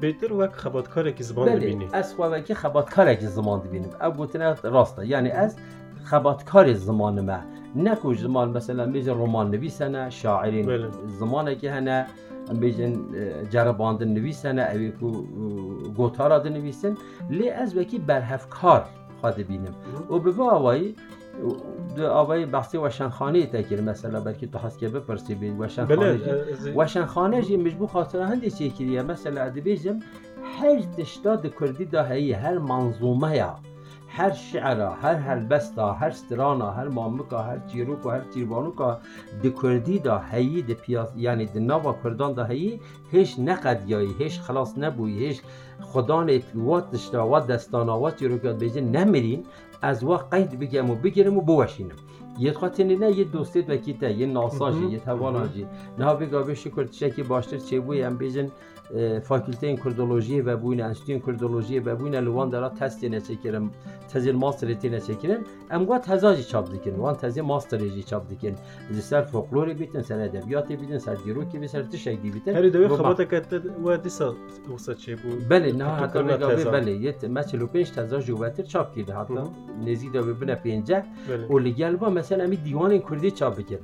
بهتر 0.00 0.32
وک 0.32 0.52
خباتکاره 0.52 1.12
که 1.12 1.24
زبان 1.24 1.54
ببینی 1.54 1.88
از 1.92 2.14
خواهی 2.14 2.54
خباتکار 2.54 3.14
که 3.14 3.26
زمان 3.26 3.60
ببینیم 3.60 3.90
او 4.00 4.10
گوتنه 4.10 4.54
راسته 4.62 5.06
یعنی 5.06 5.30
از 5.30 5.56
خباتکار 6.04 6.72
زمان 6.72 7.20
ما 7.20 7.38
نکو 7.76 8.14
زمان 8.14 8.50
مثلا 8.50 8.86
بیجن 8.86 9.12
رمان 9.12 9.50
نویسنه 9.50 10.10
شاعرین. 10.10 10.66
زمانه 11.06 11.54
که 11.54 11.70
هنه 11.70 12.06
بیجن 12.60 12.92
جرباندن 13.50 14.08
نویسنه 14.08 14.62
اوی 14.62 14.90
کو 14.90 15.10
گوتارا 15.96 16.38
نویسن 16.42 16.94
لی 17.30 17.50
از 17.50 17.76
وکی 17.76 17.98
برهفکار 17.98 18.84
خواد 19.20 19.42
بینیم 19.42 19.74
و 20.10 20.18
به 20.18 20.42
آوایی 20.42 20.96
دو 21.96 22.06
آوایی 22.06 22.46
بحثی 22.46 22.78
وشنخانه 22.78 23.46
تکیر 23.46 23.80
مثلا 23.80 24.20
بلکه 24.20 24.46
تو 24.46 24.58
هست 24.58 24.78
که 24.78 24.88
بپرسی 24.88 25.34
بید 25.34 25.54
وشنخانه 25.60 26.18
جی- 26.18 26.30
از- 26.30 26.68
وشن 26.76 27.04
خانه 27.04 27.42
جی 27.42 27.56
مجبور 27.56 27.88
خاطر 27.88 28.20
هندی 28.22 28.50
چی 28.50 28.70
کریه 28.70 29.02
مثلا 29.02 29.40
ادبیجم 29.42 29.98
هر 30.60 30.80
تشتا 30.98 31.36
کردی 31.36 31.84
دا 31.84 32.02
هی 32.04 32.32
هر 32.32 32.58
منظومه 32.58 33.36
یا 33.36 33.54
هر 34.16 34.32
شعرا 34.32 34.90
هر 35.02 35.14
هلبستا 35.14 35.92
هر 35.92 36.10
سترانا 36.10 36.70
هر 36.70 36.88
مامکا 36.88 37.42
هر 37.48 37.58
چیروکا 37.72 38.10
هر 38.10 38.24
چیروانوکا 38.34 38.88
د 39.42 39.54
کردی 39.62 39.98
دا 40.06 40.16
هی 40.30 40.62
د 40.70 40.72
پیاس 40.82 41.08
یعنی 41.26 41.46
د 41.54 41.58
ناوا 41.70 41.92
کردان 42.02 42.32
دا 42.38 42.44
هی 42.52 42.80
هیچ 43.12 43.38
نقد 43.48 43.88
یایی 43.92 44.14
هیچ 44.18 44.40
خلاص 44.46 44.78
نبوی 44.78 45.18
هیچ 45.24 45.42
خدا 45.90 46.22
نیت 46.24 46.46
وات 46.54 46.90
دشتا 46.90 47.26
وات 47.30 47.46
دستانا 47.52 47.98
وات 48.02 48.16
چیروکا 48.20 48.52
بیجه 48.52 48.80
نمیرین 48.80 49.44
از 49.82 50.04
وا 50.04 50.16
قید 50.16 50.58
بگم 50.60 50.90
و 50.90 50.94
بگیرم 50.94 51.36
و 51.38 51.40
بوشینم. 51.40 52.00
یه 52.40 52.52
خاطر 52.52 52.84
نه 52.84 53.18
یه 53.18 53.24
دوستت 53.24 53.70
وکیته 53.70 54.12
یه 54.12 54.26
ناساجی. 54.26 54.86
یه 54.86 54.98
تواناجی 54.98 55.66
نه 55.98 56.14
به 56.14 56.54
شکر. 56.54 56.84
تشکی 56.84 57.22
باشتر 57.22 57.58
چه 57.58 57.80
بوی 57.80 58.02
ام 58.02 58.16
بیجن 58.16 58.48
فاکولته 59.22 59.76
کردولوژی 59.76 60.40
و 60.40 60.56
بوین 60.56 60.80
انستیتوی 60.82 61.20
کردولوژی 61.26 61.78
و 61.78 61.96
بوین 61.96 62.14
لوان 62.14 62.48
دارا 62.50 62.68
تستی 62.68 63.08
نچکرم 63.08 63.70
تزیل 64.12 64.36
ماستر 64.36 64.74
تی 64.74 64.88
نچکرن 64.88 65.40
ام 65.70 65.84
گوه 65.84 65.98
تزاجی 65.98 66.42
چاپ 66.42 66.70
دیکن. 66.72 66.90
وان 66.90 67.14
تزیل 67.14 67.44
ماسترجی 67.44 68.02
چاپ 68.02 68.28
دیکن. 68.28 68.54
زی 68.90 69.00
سر 69.00 69.22
فولکلوری 69.22 69.74
بیتن 69.74 70.02
سر 70.02 70.20
ادبیاتی 70.20 70.76
بیتن 70.76 70.98
سر 70.98 71.14
دیروکی 71.14 71.58
بی 71.58 71.66
سر 71.66 71.82
تشک 71.82 72.22
دی 72.22 72.30
بیتن. 72.30 72.54
هری 72.54 72.70
دوی 72.70 72.88
خباتا 72.88 73.24
کت 73.24 73.52
و 73.84 73.96
دیسا 73.96 74.34
وسط 74.74 74.96
چه 74.96 75.16
بود؟ 75.16 75.48
بله 75.48 75.72
نه 75.72 75.84
حتی 75.84 76.22
تزا. 76.22 76.70
بله 76.70 76.92
یه 76.92 77.14
ما 77.28 77.42
45 77.42 77.90
تزا 77.90 78.18
جوبتر 78.20 78.62
چاپ 78.62 78.94
کرده 78.96 79.14
حتی. 79.14 79.34
نزی 79.86 80.08
و 81.50 81.58
لگل 81.58 81.96
با 81.96 82.10
مثلا 82.30 82.46
می 82.46 82.56
دیوان 82.56 82.98
کردی 82.98 83.30
چاپ 83.30 83.54
بکن 83.58 83.82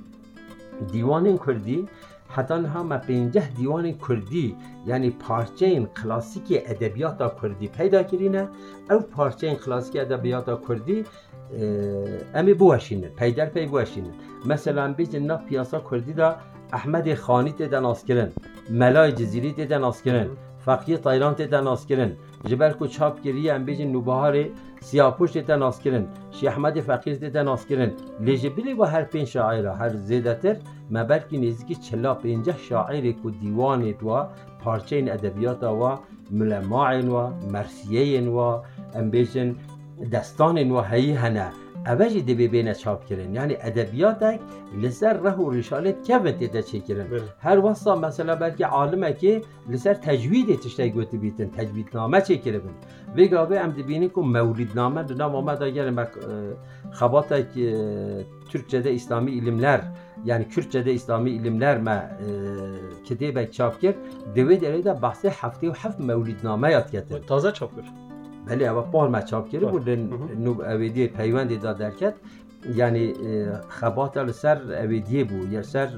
دیوان 0.93 1.39
کردی 1.39 1.89
حتی 2.29 2.55
هم 2.55 2.89
پنجه 2.99 3.49
دیوان 3.49 3.93
کردی 4.09 4.57
یعنی 4.87 5.11
پارچه 5.11 5.87
کلاسیک 6.03 6.63
ادبیات 6.67 7.43
کردی 7.43 7.69
پیدا 7.69 8.03
کرینه 8.03 8.49
او 8.91 8.99
پارچه 9.01 9.55
کلاسیک 9.55 9.97
ادبیات 9.97 10.69
کردی 10.69 11.05
امی 12.35 12.55
بوشینن 12.55 13.09
پیدر 13.09 13.47
پی 13.47 13.67
بوشینن 13.67 14.15
مثلا 14.45 14.93
بیجن 14.93 15.23
نا 15.23 15.37
پیاسا 15.37 15.79
کردی 15.91 16.13
دا 16.13 16.37
احمد 16.73 17.15
خانی 17.15 17.53
تیدن 17.53 17.85
آسکرن 17.85 18.31
ملای 18.71 19.13
جزیری 19.13 19.53
تیدن 19.53 19.85
آسکرن. 19.85 20.29
فقیه 20.67 20.97
تایران 20.99 21.35
تیدن 21.35 21.67
آسکرن 21.67 22.13
جبر 22.49 22.73
کو 22.79 22.87
چاپ 22.87 23.23
گیری 23.23 23.51
ام 23.51 23.65
بیجن 23.65 23.89
نوبهار 23.97 24.35
سیاپوش 24.81 25.31
تیدن 25.33 25.63
آسکرن 25.63 26.05
شیخ 26.31 26.51
احمد 26.53 26.81
فقیر 26.81 27.15
تیدن 27.15 27.49
آسکرن 27.49 27.91
لجبلی 28.21 28.73
و 28.73 28.85
هر 28.85 29.03
پین 29.03 29.25
شاعره 29.25 29.73
هر 29.75 29.89
زیدتر 29.89 30.57
ما 30.91 31.05
بلکی 31.05 31.39
نزدیکی 31.39 31.75
چلا 31.75 32.15
پنجه 32.15 32.57
شاعری 32.69 33.13
کو 33.13 33.31
دیوان 33.31 33.83
و 33.91 34.27
پارچه 34.63 34.97
این 34.97 35.13
ادبیات 35.13 35.63
و 35.63 35.99
ملماع 36.31 37.01
و 37.01 37.31
مرسیه 37.53 38.31
و 38.31 38.39
ام 38.95 39.11
بیجن 39.11 39.57
دستان 40.13 40.71
و 40.71 40.83
هی 40.83 41.13
هنه 41.13 41.49
اوجی 41.87 42.23
دی 42.23 42.35
ببینه 42.35 42.75
چاپ 42.75 43.07
کرن. 43.09 43.35
یعنی 43.35 43.55
ادبیاتک 43.69 44.41
لسر 44.83 45.15
ره 45.25 45.35
و 45.35 45.51
رشالت 45.51 45.97
کبت 46.09 46.39
ده 46.55 46.63
چه 46.63 46.81
کرن. 46.81 47.09
بله. 47.09 47.23
هر 47.41 47.59
واسطه 47.59 47.95
مثلا 47.95 48.35
بلکه 48.37 48.67
عالمه 48.67 49.13
که 49.13 49.43
لسر 49.71 49.95
تجوید 49.95 50.61
تشتی 50.61 50.91
گوتی 50.91 51.17
بیتن 51.19 51.49
تجوید 51.59 51.89
نامه 51.95 52.21
چه 52.21 52.37
کرن. 52.37 52.61
ویگا 53.17 53.45
به 53.45 53.61
ام 53.61 53.71
دبینی 53.71 54.09
که 54.09 54.21
مولید 54.21 54.71
نامه 54.75 55.03
دو 55.03 55.15
نام 55.15 55.35
آمد 55.35 55.63
اگر 55.63 55.87
خباتک 56.91 57.49
Türkçe'de 58.49 58.93
İslami 58.93 59.31
ilimler 59.31 59.81
yani 60.25 60.49
Kürtçe'de 60.49 60.93
İslami 60.93 61.31
ilimler 61.31 61.79
me 61.79 61.91
e, 61.91 62.29
kitebe 63.05 63.51
çap 63.51 63.81
kir 63.81 63.95
devet 64.37 64.85
de 64.85 65.03
bahsi 65.03 65.29
hafte 65.29 65.69
ve 65.69 65.73
hafte 65.73 66.03
mevlidname 66.03 66.73
yad 66.73 66.93
getir. 66.93 67.27
تازه 67.27 67.53
چاپ 67.53 67.77
کرد. 67.77 68.06
بله 68.47 68.73
پال 68.73 69.11
ما 69.11 69.21
چاپ 69.21 69.49
کرده 69.49 69.67
بود. 69.67 69.91
نوب 70.39 70.61
اویدی 70.61 71.07
پیوند 71.07 71.61
دا 71.61 71.73
درکت 71.73 72.15
یعنی 72.75 73.15
خبات 73.69 74.33
سر 74.33 74.59
اویدی 74.83 75.25
بود 75.25 75.53
یا 75.53 75.63
سر 75.63 75.89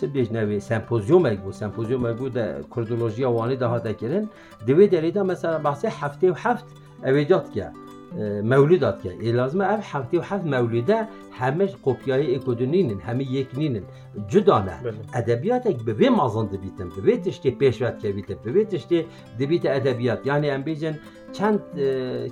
چه 0.00 0.06
بیش 0.06 0.32
نوی 0.32 0.60
سمپوزیوم 0.60 1.26
اگ 1.26 1.40
بود 1.40 1.52
سمپوزیوم 1.52 2.04
اگ 2.04 2.16
بود 2.16 2.38
کردولوژی 2.76 3.24
وانی 3.24 3.56
ده 3.56 3.66
هاته 3.66 3.94
کرن. 3.94 4.28
دوی 4.66 4.86
دلیدا 4.86 5.22
مثلا 5.22 5.58
بحث 5.58 5.84
هفته 5.84 6.30
و 6.30 6.34
هفت 6.36 6.64
اویدات 7.04 7.52
که 7.52 7.64
اه، 7.64 8.40
مولودات 8.40 9.02
که. 9.02 9.32
لازمه 9.32 9.64
اف 9.64 9.94
هفته 9.96 10.18
و 10.18 10.22
هفت 10.22 10.44
مولوده 10.44 11.08
همه 11.38 11.66
قوپیای 11.66 12.34
اکودونینن 12.34 13.00
همه 13.00 13.24
یک 13.38 13.48
نینن 13.58 13.82
جدا 14.28 14.58
نه 14.68 14.76
بله 14.84 15.00
ادبیاتك 15.20 15.76
ببي 15.88 16.08
مازن 16.08 16.46
دبیتن 16.52 16.88
ببي 16.96 17.16
تشتي 17.16 17.50
پیشوت 17.60 17.98
که 18.02 18.12
بیتن 18.16 18.38
ببي 18.46 18.64
تشتي 18.64 18.98
دبیت 19.40 19.64
ادبیات. 19.66 20.20
یعنی 20.26 20.50
ام 20.50 20.62
بیجن 20.62 20.94
چند 21.32 21.60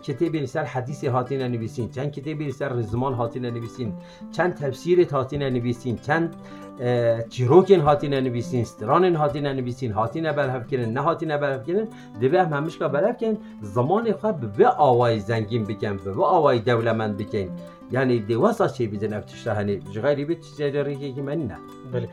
کتابی 0.02 0.46
سر 0.46 0.64
حدیث 0.64 1.04
هاتین 1.04 1.42
نویسین 1.42 1.90
چند 1.90 2.10
کتابی 2.12 2.50
سر 2.52 2.80
زمان 2.80 3.14
هاتین 3.14 3.46
نویسین 3.46 3.92
چند 4.32 4.54
تفسیر 4.54 5.08
هاتین 5.08 5.42
نویسین 5.42 5.96
چند 5.96 6.36
چیروکین 7.28 7.80
هاتین 7.80 8.14
نویسین 8.14 8.60
استرانین 8.60 9.16
هاتین 9.16 9.46
نویسین 9.46 9.92
هاتین 9.92 10.32
برهف 10.32 10.66
کنن 10.70 10.92
نه 10.92 11.00
هاتین 11.00 11.36
برهف 11.36 11.66
کنن 11.66 11.86
دوی 12.20 12.36
هم 12.36 12.52
همش 12.52 12.78
که 12.78 12.88
برهف 12.88 13.24
زمان 13.62 14.12
خود 14.12 14.40
به 14.56 14.68
آوای 14.68 15.20
زنگین 15.20 15.64
بکن 15.64 15.96
به 15.96 16.24
آوای 16.24 16.58
دولمند 16.58 17.16
بکن. 17.16 17.48
یعنی 17.92 18.20
دواسا 18.20 18.68
چی 18.68 18.86
بیدن؟ 18.86 19.12
افتشته 19.12 19.52
هنی 19.54 19.76
جغیری 19.78 20.24
بیت 20.24 20.40
چیزی 20.40 21.12
که 21.12 21.22
من 21.22 21.38
نه؟ 21.46 21.58
بله. 21.92 22.08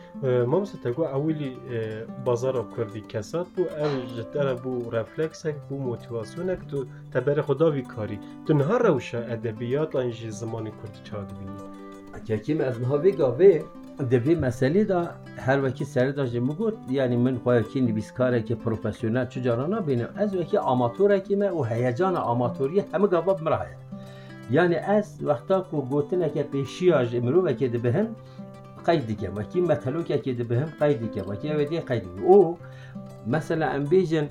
ما 0.46 0.60
مثل 0.60 1.01
اولی 1.01 1.58
اه، 1.72 2.24
بازار 2.25 2.66
کردی 2.78 3.01
کسات 3.01 3.48
بو 3.56 3.62
او 3.62 4.16
جدر 4.18 4.54
بو 4.54 4.92
رفلکسک 4.92 5.56
بو 5.70 5.78
موتیواسیونک 5.78 6.60
تو 6.68 6.86
تبر 7.13 7.42
خدا 7.42 7.72
وی 7.72 7.82
کاری 7.82 8.20
تو 8.48 8.54
نها 8.54 8.78
روشا 8.78 9.20
ادبیات 9.20 9.96
لانجی 9.96 10.32
زمان 10.32 10.63
کردی 10.63 11.00
چا 11.04 11.18
دبینی 11.24 12.42
که 12.44 12.66
از 12.66 12.82
نها 12.82 12.98
بگاوه 12.98 13.63
دوی 14.10 14.36
مسئله 14.36 14.84
دا 14.84 15.10
هر 15.38 15.66
وکی 15.66 15.86
سر 15.86 16.12
دا 16.12 16.25
جمو 16.25 16.72
یعنی 16.90 17.18
من 17.18 17.38
خواهی 17.38 17.63
که 17.63 17.82
نویسکاره 17.82 18.42
که 18.42 18.56
پروفسیونل 18.56 19.25
چجارانا 19.25 19.80
بینم. 19.82 20.10
از 20.16 20.36
وکی 20.36 20.58
آماتوره 20.58 21.20
که 21.20 21.36
من 21.36 21.50
و 21.50 21.63
هیجان 21.63 22.16
آماتوری 22.16 22.80
همه 22.80 23.08
گاباب 23.08 23.44
مراه 23.44 23.66
یعنی 24.51 24.75
از 24.75 25.24
وقتا 25.24 25.62
که 25.62 25.77
گوتنه 25.77 26.29
که 26.29 26.43
پیشیاج 26.43 27.15
امرو 27.15 27.53
که 27.53 27.67
بهم 27.67 28.15
قید 28.86 29.08
دیگه 29.08 29.29
وکی 29.29 29.62
مطلو 29.62 30.03
که 30.03 30.17
ده 30.17 30.43
بهم 30.43 30.74
قید 30.79 31.00
دیگه 31.00 31.24
وکی 31.24 31.53
ودی 31.53 31.79
قید 31.79 32.03
او 32.25 32.58
مثلا 33.27 33.65
ام 33.65 33.84
بیجن 33.84 34.29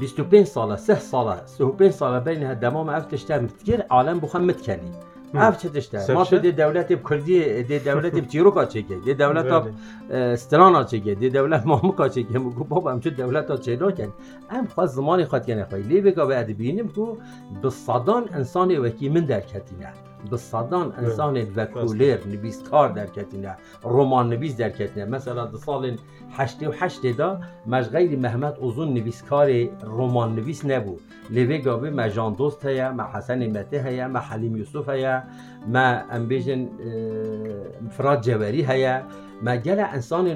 25 0.00 0.46
ساله 0.46 0.76
3 0.76 0.94
ساله 0.94 1.46
35 1.46 1.90
ساله 1.90 2.20
بین 2.20 2.54
دمام 2.54 2.88
افتشتر 2.88 3.40
متگر 3.40 3.86
عالم 3.90 4.20
بخوام 4.20 4.44
متکنی. 4.44 4.90
اف 5.34 5.62
چه 5.62 5.68
دشته 5.68 6.12
ما؟ 6.12 6.24
تو 6.24 6.38
دی 6.38 6.52
دولت 6.52 7.08
کردی 7.10 7.62
دی 7.62 7.78
دولت 7.78 8.28
چیروکا 8.32 8.64
چگه 8.64 8.96
دی 9.04 9.14
دولت 9.14 9.46
بله. 9.46 9.72
استرانا 10.10 10.84
چگه 10.84 11.14
دی 11.14 11.30
دولت 11.30 11.66
ماموکا 11.66 12.08
چگه 12.08 12.38
مگو 12.38 12.64
بابا 12.64 12.92
هم 12.92 13.00
چه 13.00 13.10
دولت 13.10 13.60
چه 13.60 13.76
کن 13.76 14.12
ام 14.50 14.66
خواست 14.66 14.94
زمانی 14.94 15.24
خواهد 15.24 15.46
کنه 15.46 15.64
خواهی 15.64 15.82
لی 15.82 16.00
بگا 16.00 16.26
به 16.26 16.38
ادبینیم 16.38 16.88
کو 16.88 17.16
به 17.62 17.70
صدان 17.70 18.28
انسان 18.34 18.78
وکی 18.78 19.08
من 19.08 19.24
در 19.24 19.40
کتینه. 19.40 19.92
به 20.30 20.36
صدان 20.36 20.92
انسان 20.98 21.36
وکولر 21.56 22.18
نویسکار 22.26 22.88
در 22.88 23.06
کتینه 23.06 23.56
رمان 23.84 24.28
نویس 24.28 24.56
در 24.56 24.70
کتینه 24.70 25.06
مثلا 25.06 25.46
در 25.46 25.58
سال 25.58 25.96
88 26.32 27.06
دا 27.16 27.40
مش 27.66 27.88
غیر 27.88 28.18
محمد 28.18 28.56
اوزون 28.60 28.94
نویسکار 28.94 29.68
رمان 29.82 30.34
نویس 30.34 30.64
نبود. 30.64 31.00
لیوی 31.30 31.58
گاوی 31.58 31.90
ما 31.90 32.08
جان 32.08 32.32
دوست 32.32 32.66
هیا 32.66 32.92
ما 32.92 33.02
حسن 33.02 33.46
مته 33.58 33.82
هیا 33.82 34.08
ما 34.08 34.18
حلیم 34.18 34.56
یوسف 34.56 34.88
هیا 34.88 35.22
ما 35.68 35.86
ام 36.12 36.26
بیجن 36.26 36.60
اه، 36.60 37.88
فراد 37.90 38.20
جواری 38.20 38.62
هیا. 38.62 39.02
ما 39.42 39.56
گل 39.56 39.80
انسان 39.80 40.26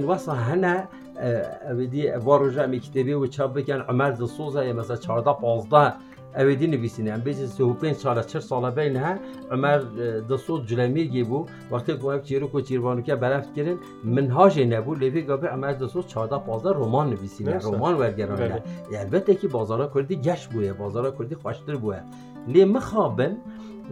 اه، 1.18 1.70
اویدی 1.70 2.10
واروجا 2.10 2.66
می 2.66 2.80
کتابی 2.80 3.12
و 3.12 3.26
چاپ 3.26 3.54
بکن. 3.54 3.80
عمر 3.80 4.10
دسوز 4.10 4.56
هیا 4.56 4.72
مثلا 4.72 4.96
14 4.96 5.32
15 5.32 5.94
اویدی 6.36 6.66
نویسینه 6.66 7.12
ام 7.12 7.20
بیجن 7.20 7.46
35 7.46 7.94
ساله 7.96 8.22
40 8.22 8.42
ساله 8.42 8.70
بین 8.70 8.96
ها 8.96 9.14
عمر 9.50 9.68
اه، 9.68 10.20
دسوز 10.20 10.66
جلمیر 10.66 11.06
گیبو 11.06 11.46
وقتی 11.70 11.98
که 11.98 12.04
اف 12.04 12.22
چیرو 12.22 12.46
کو 12.46 12.60
چیروانو 12.60 13.00
که 13.00 13.14
برفت 13.14 13.54
کردن 13.54 13.76
منهاج 14.04 14.60
نبو 14.60 14.94
لیوی 14.94 15.22
گاوی 15.22 15.46
عمر 15.46 15.72
دسوز 15.72 16.06
14 16.06 16.38
15 16.38 16.70
رمان 16.70 17.10
نویسینه 17.10 17.52
درسته. 17.52 17.76
رمان 17.76 17.94
ورگرانه 17.94 18.48
بله. 18.48 18.62
البته 19.00 19.34
که 19.34 19.48
بازارا 19.48 19.90
کردی 19.94 20.16
گشت 20.16 20.50
بوده 20.50 20.72
بازارا 20.72 21.10
کردی 21.10 21.34
خوشتر 21.34 21.76
بوده 21.76 22.02
لی 22.48 22.64
مخابن 22.64 23.36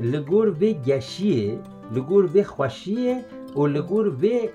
لگور 0.03 0.49
و 0.49 0.55
گشیه 0.55 1.59
لگور 1.95 2.39
و 2.39 2.43
خوشیه 2.43 3.25
و 3.57 3.67
لگور 3.67 4.09
و 4.09 4.49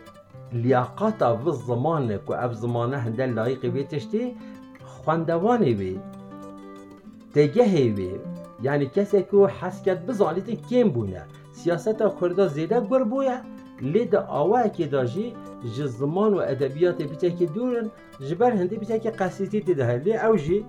لیاقتا 0.53 1.37
و 1.45 1.51
زمانه 1.51 2.19
که 2.27 2.43
اف 2.43 2.53
زمانه 2.53 2.97
هندن 2.97 3.33
لایق 3.33 3.63
وی 3.63 3.83
تشتی 3.83 4.35
خواندوانی 4.85 5.73
وی 5.73 5.99
تگهی 7.33 7.89
وی 7.89 8.11
یعنی 8.63 8.85
کسی 8.85 9.23
که 9.31 9.37
حس 9.59 9.81
کرد 9.83 10.05
بزانیت 10.05 10.49
کم 10.69 10.89
بونه؟ 10.89 11.21
سیاست 11.51 11.99
کرده 12.21 12.47
زیده 12.47 12.79
گر 12.91 13.03
بویه؟ 13.03 13.37
لی 13.81 14.05
دا 14.05 14.21
آوه 14.21 14.69
که 14.69 14.87
داجی 14.87 15.33
جی 15.75 15.87
زمان 15.87 16.33
و 16.33 16.37
ادبیات 16.37 17.01
بیته 17.01 17.31
که 17.31 17.45
دورن 17.45 17.91
جبر 18.29 18.51
هندی 18.51 18.75
بیته 18.77 18.99
که 18.99 19.11
قصیتی 19.11 19.59
دیده. 19.59 19.97
لی 20.03 20.13
او 20.17 20.37
جی 20.37 20.65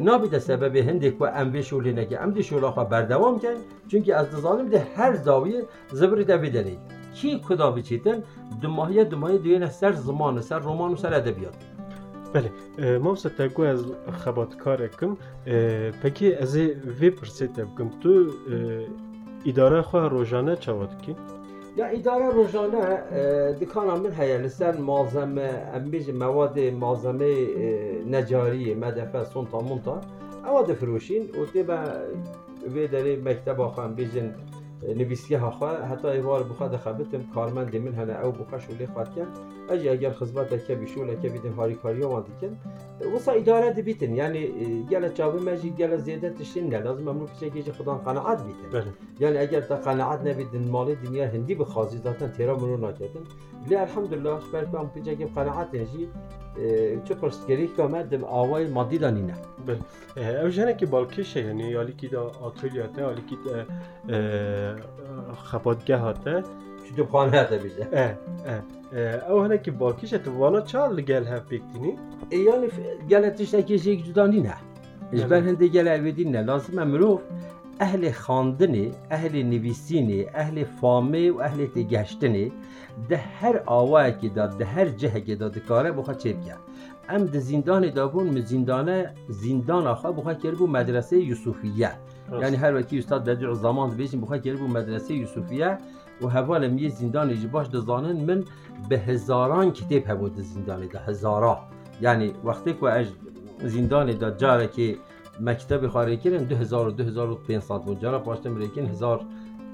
نابیده 0.00 0.38
سبب 0.38 0.76
هندی 0.76 1.10
که 1.10 1.28
ام 1.40 1.52
بشولی 1.52 1.92
نگه. 1.92 2.22
ام 2.22 2.30
دی 2.30 2.42
شولا 2.42 2.70
خواه 2.70 2.88
بردوام 2.88 3.38
کن 3.38 3.56
چونکه 3.88 4.16
از 4.16 4.30
دزانم 4.30 4.68
ده 4.68 4.86
هر 4.96 5.16
زاویه 5.16 5.62
زبری 5.92 6.24
ده 6.24 6.36
بدنی 6.36 6.78
کی 7.14 7.40
کدا 7.48 7.70
بچیتن 7.70 8.22
دو 8.60 8.68
ماهیه 8.68 9.04
دو 9.04 9.16
ماهیه 9.16 9.38
دوینه 9.38 9.70
سر 9.70 9.92
زمان 9.92 10.40
سر 10.40 10.58
رمان 10.58 10.92
و 10.92 10.96
سر 10.96 11.14
ادبیات. 11.14 11.54
بله 12.33 12.51
اه، 12.79 12.97
ما 12.97 13.11
مثل 13.11 13.29
تگو 13.29 13.63
از 13.63 13.85
خباتکار 14.11 14.87
کم 14.87 15.17
اه، 15.47 15.91
پکی 15.91 16.33
از 16.35 16.57
وی 16.99 17.09
پرسیت 17.09 17.59
بکم 17.59 17.89
تو 18.03 18.09
اه، 18.09 18.85
اداره 19.45 19.81
خواه 19.81 20.09
روزانه 20.09 20.55
چاواد 20.55 21.01
کی؟ 21.01 21.15
یا 21.77 21.85
اداره 21.85 22.29
روزانه 22.29 22.77
اه، 22.77 23.51
دکان 23.51 23.99
من 23.99 24.11
هیا 24.11 24.37
لسر 24.37 24.77
مازمه 24.77 25.63
ام 25.73 25.83
بیج 25.91 26.09
مواد 26.11 26.59
مازمه 26.59 27.25
اه، 27.25 28.09
نجاری 28.09 28.73
مدفع 28.73 29.23
سونتا 29.23 29.59
مونتا 29.59 30.01
اواد 30.45 30.73
فروشین 30.73 31.21
و 31.21 31.45
تیبا 31.53 31.79
وی 32.73 32.87
داری 32.87 33.15
مکتب 33.15 33.61
آخوا 33.61 33.83
ام 33.83 33.93
بیجن 33.95 34.35
نویسگه 34.95 35.39
خواه 35.39 35.81
حتی 35.81 36.07
ایوار 36.07 36.43
بخواه 36.43 36.69
دخبتم 36.69 37.23
کارمند 37.33 37.75
من 37.75 37.93
هنه 37.93 38.25
او 38.25 38.31
بخواه 38.31 38.61
شولی 38.61 38.87
اجی 39.70 39.88
اگر 39.88 40.10
خدمت 40.10 40.66
که 40.66 40.74
بیشول 40.74 41.16
که 41.22 41.28
بیدن 41.28 41.52
هاری 41.52 41.74
کاری 41.74 42.04
آمد 42.04 42.24
کن 42.40 42.58
وسا 43.16 43.32
اداره 43.32 43.72
دی 43.72 43.82
بیتن 43.82 44.14
یعنی 44.14 44.42
گل 44.90 45.12
چاوی 45.12 45.40
مجی 45.40 45.70
گل 45.70 45.96
زیاده 45.96 46.30
تشتین 46.30 46.68
نه 46.68 46.78
لازم 46.78 47.08
امرو 47.08 47.26
پیشه 47.26 47.50
که 47.50 47.72
خدا 47.72 47.94
قناعت 47.94 48.44
بیتن 48.44 48.68
بله 48.72 48.92
یعنی 49.20 49.38
اگر 49.38 49.60
تا 49.60 49.76
قناعت 49.76 50.20
نبیدن 50.20 50.68
مال 50.68 50.94
دنیا 50.94 51.26
هندی 51.26 51.54
بخوازی 51.54 51.98
ذاتا 51.98 52.28
تیرا 52.28 52.56
منو 52.56 52.76
نکردن 52.76 53.20
لی 53.68 53.76
الحمدلله 53.76 54.40
شبر 54.40 54.64
کنم 54.64 54.90
پیجا 54.94 55.14
که 55.14 55.26
قناعت 55.26 55.74
نجی 55.74 56.08
چه 57.04 57.14
پرسگری 57.14 57.68
که 57.76 57.82
آمد 57.82 58.04
دم 58.08 58.24
آوای 58.24 58.66
مادی 58.66 58.98
دانی 58.98 59.22
نه 59.22 59.34
بله 59.66 59.78
اه، 60.16 60.42
او 60.42 60.48
جنه 60.48 60.74
که 60.74 60.86
بالکشه 60.86 61.44
یعنی 61.44 61.62
یالی 61.62 61.92
که 61.92 62.08
هده 67.34 67.58
بیجا 67.58 67.84
اه 67.92 68.14
اه 68.46 68.62
اه، 68.92 69.30
او 69.30 69.42
هنه 69.42 69.58
که 69.58 69.70
بالکشه 69.70 70.18
تو 70.18 70.32
وانا 70.32 70.60
چال 70.60 70.96
لگل 70.96 71.24
هف 71.24 71.42
بکتینی؟ 71.42 71.96
یعنی 72.30 72.66
گلتش 73.10 73.54
نکیش 73.54 73.86
یک 73.86 74.04
جدانی 74.06 74.40
نه 74.40 74.54
اجبر 75.12 75.40
هنده 75.40 75.68
گل 75.68 75.88
الویدی 75.88 76.24
نه 76.24 76.42
لازم 76.42 76.78
امروف 76.78 77.20
اهل 77.80 78.10
خواندنی 78.10 78.92
اهل 79.10 79.42
نویسینی 79.42 80.26
اهل 80.34 80.64
فامه 80.64 81.30
و 81.30 81.40
اهل 81.40 81.66
تگشتنی 81.66 82.52
ده 83.08 83.16
هر 83.16 83.62
آوه 83.66 84.10
که 84.10 84.28
داد 84.28 84.58
ده 84.58 84.64
هر 84.64 84.88
جه 84.88 85.20
که 85.20 85.34
داد 85.36 85.58
کاره 85.58 85.92
بخواه 85.92 86.16
چه 86.16 86.32
بکن 86.32 86.58
ام 87.08 87.24
ده 87.24 87.38
زندان 87.38 87.90
دابون 87.90 88.26
می 88.26 88.42
زندانه 88.42 89.14
زندان 89.28 89.86
آخواه 89.86 90.16
بخواه 90.16 90.34
کرد 90.34 90.54
بو 90.54 90.66
مدرسه 90.66 91.16
یوسفیه 91.16 91.90
یعنی 92.40 92.56
هر 92.56 92.74
وکی 92.74 92.98
استاد 92.98 93.24
بدیع 93.24 93.54
زمان 93.54 93.90
بیشین 93.90 94.20
بخواه 94.20 94.38
کرد 94.38 94.58
بو 94.58 94.68
مدرسه 94.68 95.14
یوسفیه 95.14 95.78
و 96.22 96.28
حوالا 96.28 96.68
میه 96.68 96.88
زندان 96.88 97.34
جی 97.34 97.46
باش 97.46 97.66
دزانن 97.68 98.16
من 98.16 98.44
به 98.88 98.98
هزاران 98.98 99.72
کتاب 99.72 100.10
هبود 100.10 100.36
زندان 100.36 100.86
ده 100.86 100.98
هزارا 100.98 101.58
یعنی 102.00 102.32
خارج 105.88 106.18
کردن 106.20 106.44
دو 106.44 106.56
هزار 106.56 106.88
و 106.88 106.90
دو 106.90 107.04
هزار 107.04 107.30
و 107.30 107.34
پینصد 107.34 107.80
بود. 107.80 108.00
جاره 108.00 108.18
پاشتم 108.18 108.56
ریکن 108.56 108.86
هزار 108.86 109.20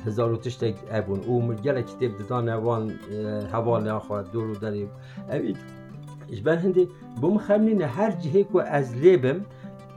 هزار 0.07 0.33
و 0.33 0.37
تشتک 0.37 0.75
ابون 0.91 1.21
او 1.21 1.43
مرگل 1.43 1.83
کتاب 1.83 2.19
ددان 2.19 2.49
اوان 2.49 2.91
حواله 3.53 3.91
آخوا 3.91 4.23
دور 4.23 4.51
و 4.51 4.55
داری 4.55 4.89
اوید 5.29 5.57
اجبر 6.33 6.57
هندی 6.57 6.89
بوم 7.21 7.39
خمنین 7.39 7.83
هر 7.83 8.11
جهه 8.11 8.43
که 8.43 8.63
از 8.63 8.97
لیبم 8.97 9.41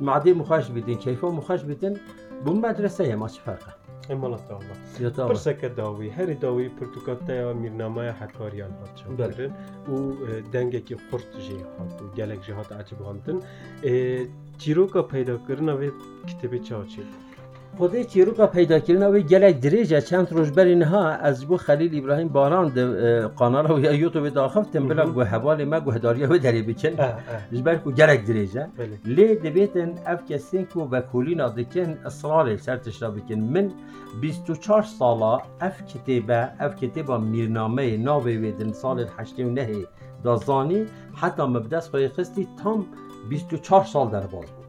معده 0.02 0.34
مخاش 0.34 0.72
بیدین 0.72 0.98
کیفا 0.98 1.32
مخاش 1.32 1.64
بیدین 1.64 1.98
بو 2.46 2.54
مدرسه 2.54 3.16
ما 3.16 3.28
چه 3.28 3.42
فرقه؟ 3.42 3.81
مالا 4.10 4.38
تاوا 4.38 4.64
یا 5.00 5.10
تا 5.10 5.28
پرسکه 5.28 5.70
داوی 5.70 6.10
هر 6.10 6.26
داوی 6.26 6.70
پرتوکات 6.70 7.30
یا 7.30 7.54
میرنامه 7.54 8.12
حکاریان 8.12 8.72
هات 8.72 9.18
بله. 9.18 9.34
کردن 9.34 9.54
و 9.94 10.12
دنگه 10.54 10.82
که 10.82 10.98
خورد 11.10 11.24
جی 11.40 11.58
هات 11.80 12.02
و 12.02 12.08
گلک 12.18 12.42
جی 12.46 12.52
هات 12.52 12.72
عجب 12.72 13.02
هاندن 13.02 13.40
چیروکا 14.58 15.02
پیدا 15.02 15.38
کردن 15.38 15.70
و 15.70 15.90
کتابی 16.28 16.60
چا 16.60 16.86
چی 17.72 17.78
خودی 17.78 18.06
چیروکا 18.06 18.48
پیدا 18.48 18.80
کردن 18.80 19.08
و 19.08 19.20
گلک 19.20 19.60
دریجه 19.60 20.02
چند 20.02 20.32
روز 20.32 20.52
بر 20.52 20.66
اینها 20.66 21.10
از 21.10 21.46
بو 21.46 21.58
خلیل 21.58 21.98
ابراهیم 22.04 22.28
باران 22.28 22.70
قناه 23.28 23.74
و 23.74 23.80
یا 23.80 23.94
یوتیوب 23.94 24.30
داخفتم 24.30 24.88
بلا. 24.88 25.12
گو 25.12 25.24
حوال 25.24 25.64
ما 25.64 25.80
گو 25.80 25.92
هداریا 25.92 26.30
و 26.32 26.38
دری 26.38 26.76
اه 27.00 27.20
جبر 27.52 27.76
کو 27.76 27.92
گلک 27.92 28.26
دریجه. 28.26 28.68
بله. 28.78 29.00
لی 29.06 29.36
دبیتن 29.36 29.94
اف 30.06 30.26
کسین 30.32 30.66
کو 30.66 30.88
و 30.92 31.02
کولینا 31.02 31.50
دکن 31.50 31.98
اصرار 32.06 32.58
سر 32.58 32.78
تشرا 32.78 33.12
بکن. 33.12 33.40
من 33.40 33.72
24 34.22 34.82
سالا 34.84 35.42
اف 35.62 35.86
کتابه 35.86 36.50
اف 36.60 36.76
کتابه 36.76 37.18
میرنامه 37.18 37.98
ناوی 37.98 38.38
ویدن 38.38 38.72
سال 38.72 39.06
89 39.18 39.68
دازانی 40.24 40.86
حتی 41.14 41.44
مبدس 41.44 41.90
خوی 41.90 42.10
خستی 42.10 42.48
تام 42.64 42.86
24 43.30 43.84
سال 43.84 44.10
در 44.10 44.20
باز 44.20 44.32
بود. 44.32 44.61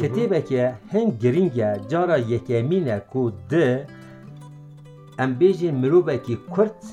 کتابه 0.00 0.42
که 0.42 0.74
هنگ 0.92 1.18
گرینگه 1.18 1.80
جارا 1.88 2.18
یکمینه 2.18 2.98
کو 2.98 3.30
ده 3.48 3.86
ام 5.18 5.34
بیجین 5.34 5.74
مروبه 5.74 6.18
که 6.18 6.38
کرد 6.56 6.84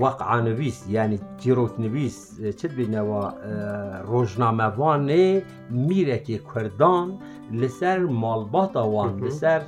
وقع 0.00 0.40
نویس 0.40 0.84
یعنی 0.88 1.20
تیروک 1.38 1.80
نویس 1.80 2.40
چت 2.58 2.72
بینه 2.72 3.00
و 3.00 3.30
روزنامه 4.04 4.64
وانه 4.64 5.42
میره 5.70 6.18
که 6.18 6.40
کردان 6.54 7.18
لسر 7.52 7.98
مالباتا 7.98 8.88
وان 8.88 9.08
مهم. 9.14 9.24
لسر 9.24 9.62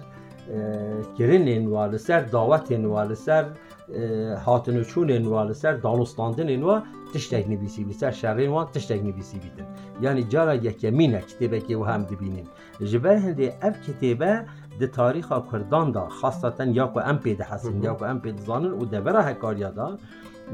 کرنین 1.19 1.67
و 1.67 1.87
لسر 1.89 3.47
دعوتین 3.89 4.33
و 4.33 4.37
هاتنوچونین 4.37 5.27
و 5.27 5.45
لسر 5.45 5.73
دانستاندنین 5.73 6.63
و 6.63 6.81
تشتک 7.15 7.49
نویسی 7.49 7.85
لسر 7.85 8.11
شرین 8.11 8.51
وان 8.51 8.67
تشتک 8.67 9.03
نویسی 9.03 9.39
بیدن 9.39 9.67
یعنی 10.01 10.23
جارا 10.23 10.55
یکمینه 10.55 11.21
کتابه 11.21 11.61
که 11.61 11.77
و 11.77 11.85
هم 11.85 12.03
دبینین 12.03 12.47
جبر 12.81 13.17
هنده 13.17 13.59
اف 13.63 13.77
کتابه 13.83 14.45
د 14.81 14.87
تاریخ 14.87 15.33
کردان 15.53 15.93
دا 15.93 16.09
خاصتا 16.09 16.65
یا 16.65 16.87
کو 16.87 17.01
ام 17.01 17.19
پی 17.19 17.35
ده 17.35 17.45
حسن. 17.45 17.83
یا 17.83 17.95
کو 17.95 18.05
ام 18.05 18.21
پی 18.21 18.33
ده 18.33 18.43
زانن 18.43 18.73
و 18.73 18.85
دبره 18.85 19.23
هکاریا 19.23 19.71
دا 19.71 19.99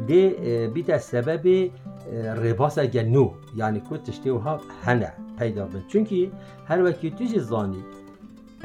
ده 0.09 0.70
بیت 0.75 0.99
سبب 0.99 1.70
رباس 2.37 2.79
گنو 2.79 3.31
یعنی 3.57 3.81
کو 3.81 3.97
تشتی 3.97 4.31
و 4.31 4.38
ها 4.38 4.61
هنه 4.85 5.12
پیدا 5.38 5.66
بن 5.66 5.83
چونکی 5.88 6.33
هر 6.68 6.83
وکی 6.83 7.11
توی 7.11 7.38
زانی 7.38 7.85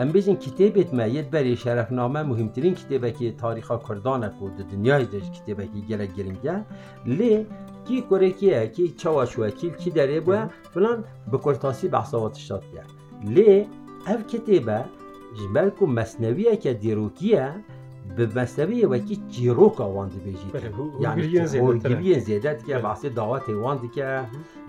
ام 0.02 0.12
بیجین 0.12 0.36
کتابت 0.36 0.94
ما 0.94 1.08
ید 1.08 1.32
بری 1.32 1.56
شرفنامه 1.56 2.24
مهمترین 2.24 2.76
کتابه 2.76 3.12
که 3.12 3.32
تاریخ 3.32 3.72
کردان 3.88 4.30
کو 4.30 4.50
د 4.50 4.60
دنیای 4.72 5.06
دش 5.06 5.28
کتابه 5.32 5.66
که 5.72 5.80
گله 5.90 6.06
گرینگه 6.18 6.66
لی 7.06 7.46
کی 7.88 8.02
کره 8.10 8.32
کیه 8.32 8.68
کی 8.68 8.86
چوا 9.02 9.26
شو 9.26 9.50
کی 9.50 9.90
داره 9.92 10.20
بو. 10.20 10.36
فلان 10.74 11.04
به 11.32 11.38
کرتاسی 11.38 11.88
بحثات 11.88 12.36
شاد 12.38 12.64
کرد 12.74 12.92
لی 13.36 13.68
اف 14.08 14.28
کتابه 14.28 14.86
جبر 15.38 15.70
کو 15.70 15.86
مصنویه 15.88 16.56
که 16.56 16.74
دیروکیه 16.74 17.54
به 18.18 18.30
مصنوی 18.36 18.86
وکی 18.86 19.24
جیروک 19.30 19.82
آوانده 19.82 20.16
بیجید 20.16 20.52
بله 20.54 20.72
یعنی 21.00 21.38
هورگیری 21.38 22.20
زیاده 22.20 22.58
که. 22.68 22.78
بحث 22.78 23.06
دعوت 23.06 23.50
واند 23.50 23.92
که 23.92 24.22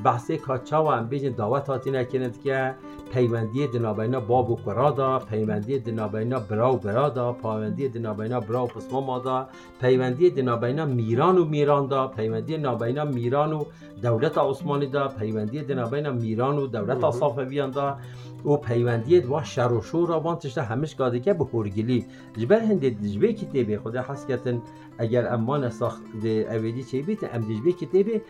بحث 0.05 0.31
کاچا 0.31 0.85
و 0.85 0.89
هم 0.89 1.07
بیجن 1.07 1.31
دعوت 1.31 1.67
هاتی 1.67 1.91
نکند 1.91 2.43
که 2.43 2.75
پیوندی 3.13 3.67
دنابینا 3.67 4.21
باب 4.21 4.51
و 4.51 4.57
کرادا 4.57 5.19
پیوندی 5.19 5.79
دنابینا 5.79 6.39
برا 6.39 6.75
و 6.75 6.77
برادا 6.77 7.33
پیوندی 7.33 7.89
دنابینا 7.89 8.41
برا 8.41 8.65
و 8.65 8.69
پسما 8.69 9.19
دا 9.19 9.49
پیوندی 9.81 10.31
دنابینا 10.31 10.85
میران 10.85 11.39
و 11.39 11.45
میران 11.45 11.87
دا 11.87 12.09
پیوندی 12.09 12.57
نابینا 12.57 13.05
میران 13.05 13.53
و 13.53 13.65
دولت 14.03 14.39
عثمانی 14.39 14.87
دا 14.87 15.09
پیوندی 15.09 15.63
دنابینا 15.63 16.11
میران 16.11 16.59
و 16.59 16.67
دولت. 16.67 17.11
صافویان 17.11 17.71
دا 17.71 17.97
و 18.45 18.57
پیوندی 18.57 19.21
دوا 19.21 19.43
شر 19.43 19.73
و 19.73 19.83
شور 19.83 20.09
را 20.09 20.21
وانتش 20.21 20.55
ده 20.55 20.63
همش 20.63 20.95
گاده 20.95 21.21
که 21.21 21.33
به 21.35 21.45
هورگلی 21.45 22.07
جبر 22.37 22.61
هنده 22.61 22.91
دجبه 23.33 23.47
کتابه 23.47 23.79
خدا 23.79 24.03
حس 24.03 24.27
کتن 24.27 24.63
اگر 24.99 25.33
امان 25.35 25.71
ساخت 25.71 26.03
ده 26.23 26.47
اویدی 26.51 26.85
چه 26.85 27.03
بیت 27.03 27.35
ام 27.35 27.41
دجبه 27.41 27.73
کتابه 27.73 28.23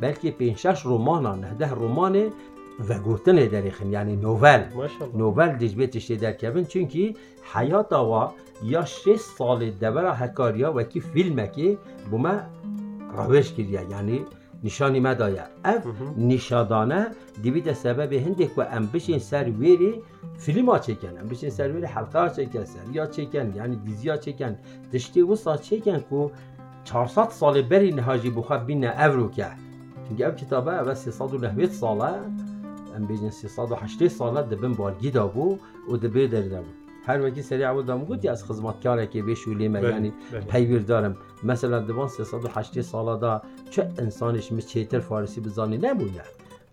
بلکه 0.00 0.30
پنج 0.30 0.56
شش 0.56 0.86
رمان 0.86 1.40
نه 1.40 1.54
ده 1.54 1.70
رمان 1.70 2.30
و 2.88 2.98
گوتن 2.98 3.36
دریخن 3.36 3.92
یعنی 3.92 4.16
نوول. 4.16 4.64
نوول 5.14 5.48
دجبه 5.48 5.86
تشتی 5.86 6.16
در 6.16 6.32
کبن 6.32 6.64
چونکی 6.64 7.16
حیات 7.54 7.92
آوا 7.92 8.34
یا 8.64 8.84
شش 8.84 9.16
سال 9.16 9.70
دبر 9.70 10.14
هکاریا 10.14 10.72
و 10.72 10.82
کی 10.82 11.00
فیلم 11.00 11.46
که 11.46 11.78
نشانی 14.64 15.00
مدایه. 15.00 15.44
اف 15.64 15.86
مهم. 15.86 16.14
نشادانه 16.28 17.06
دیوید 17.42 17.72
سبب 17.72 18.12
هنده 18.12 18.46
که 18.46 18.74
ام 18.76 18.86
بشین 18.86 19.18
سر 19.18 19.44
ویری 19.44 20.02
فیلم 20.38 20.68
ها 20.70 20.78
چکن 20.78 21.18
ام 21.20 21.28
بشین 21.28 21.50
سر 21.50 21.68
ویری 21.72 21.86
حلقه 21.86 22.18
ها 22.18 22.28
چکن 22.28 22.64
سری 22.64 22.98
ها 22.98 23.06
چکن 23.06 23.54
یعنی 23.56 23.76
دیزی 23.76 24.08
ها 24.08 24.16
چکن. 24.16 24.56
تشتی 24.92 25.22
وسطا 25.22 25.56
چکن 25.56 25.98
که 26.10 26.30
400 26.84 27.28
سال 27.28 27.62
بری 27.62 27.92
نهاجی 27.92 28.30
بخواه 28.30 28.64
بین 28.64 28.84
اورو 28.84 29.30
که. 29.30 29.46
چونکه 30.08 30.26
او 30.26 30.34
کتابه 30.34 30.72
اول 30.72 30.94
390 30.94 31.70
ساله. 31.70 32.04
ام 32.96 33.04
بیجن 33.06 33.30
380 33.30 34.08
ساله 34.08 34.42
دبن 34.42 34.72
بالگی 34.72 35.10
دا 35.10 35.26
بو 35.26 35.58
و 35.88 35.96
دبه 35.96 36.26
در 36.26 36.40
دا 36.40 36.60
بو. 36.60 36.83
هر 37.06 37.26
وکی 37.26 37.42
سری 37.42 37.64
اول 37.64 37.82
دام 37.82 38.04
گوتی 38.04 38.28
از 38.28 38.44
خدمتکاره 38.44 39.06
که 39.06 39.22
بشولی 39.22 39.68
ما 39.68 39.80
بله، 39.80 39.90
یعنی 39.90 40.12
بله. 40.32 40.40
پیویر 40.40 40.82
دارم. 40.82 41.16
مثلا 41.42 41.78
دوان 41.80 42.08
380 42.08 42.82
ساله 42.82 43.20
دا 43.20 43.42
چه 43.70 43.90
انسانش 43.98 44.52
می 44.52 44.62
چیتر 44.62 44.98
فارسی 44.98 45.40
بزانی 45.40 45.76
نبونه 45.76 46.22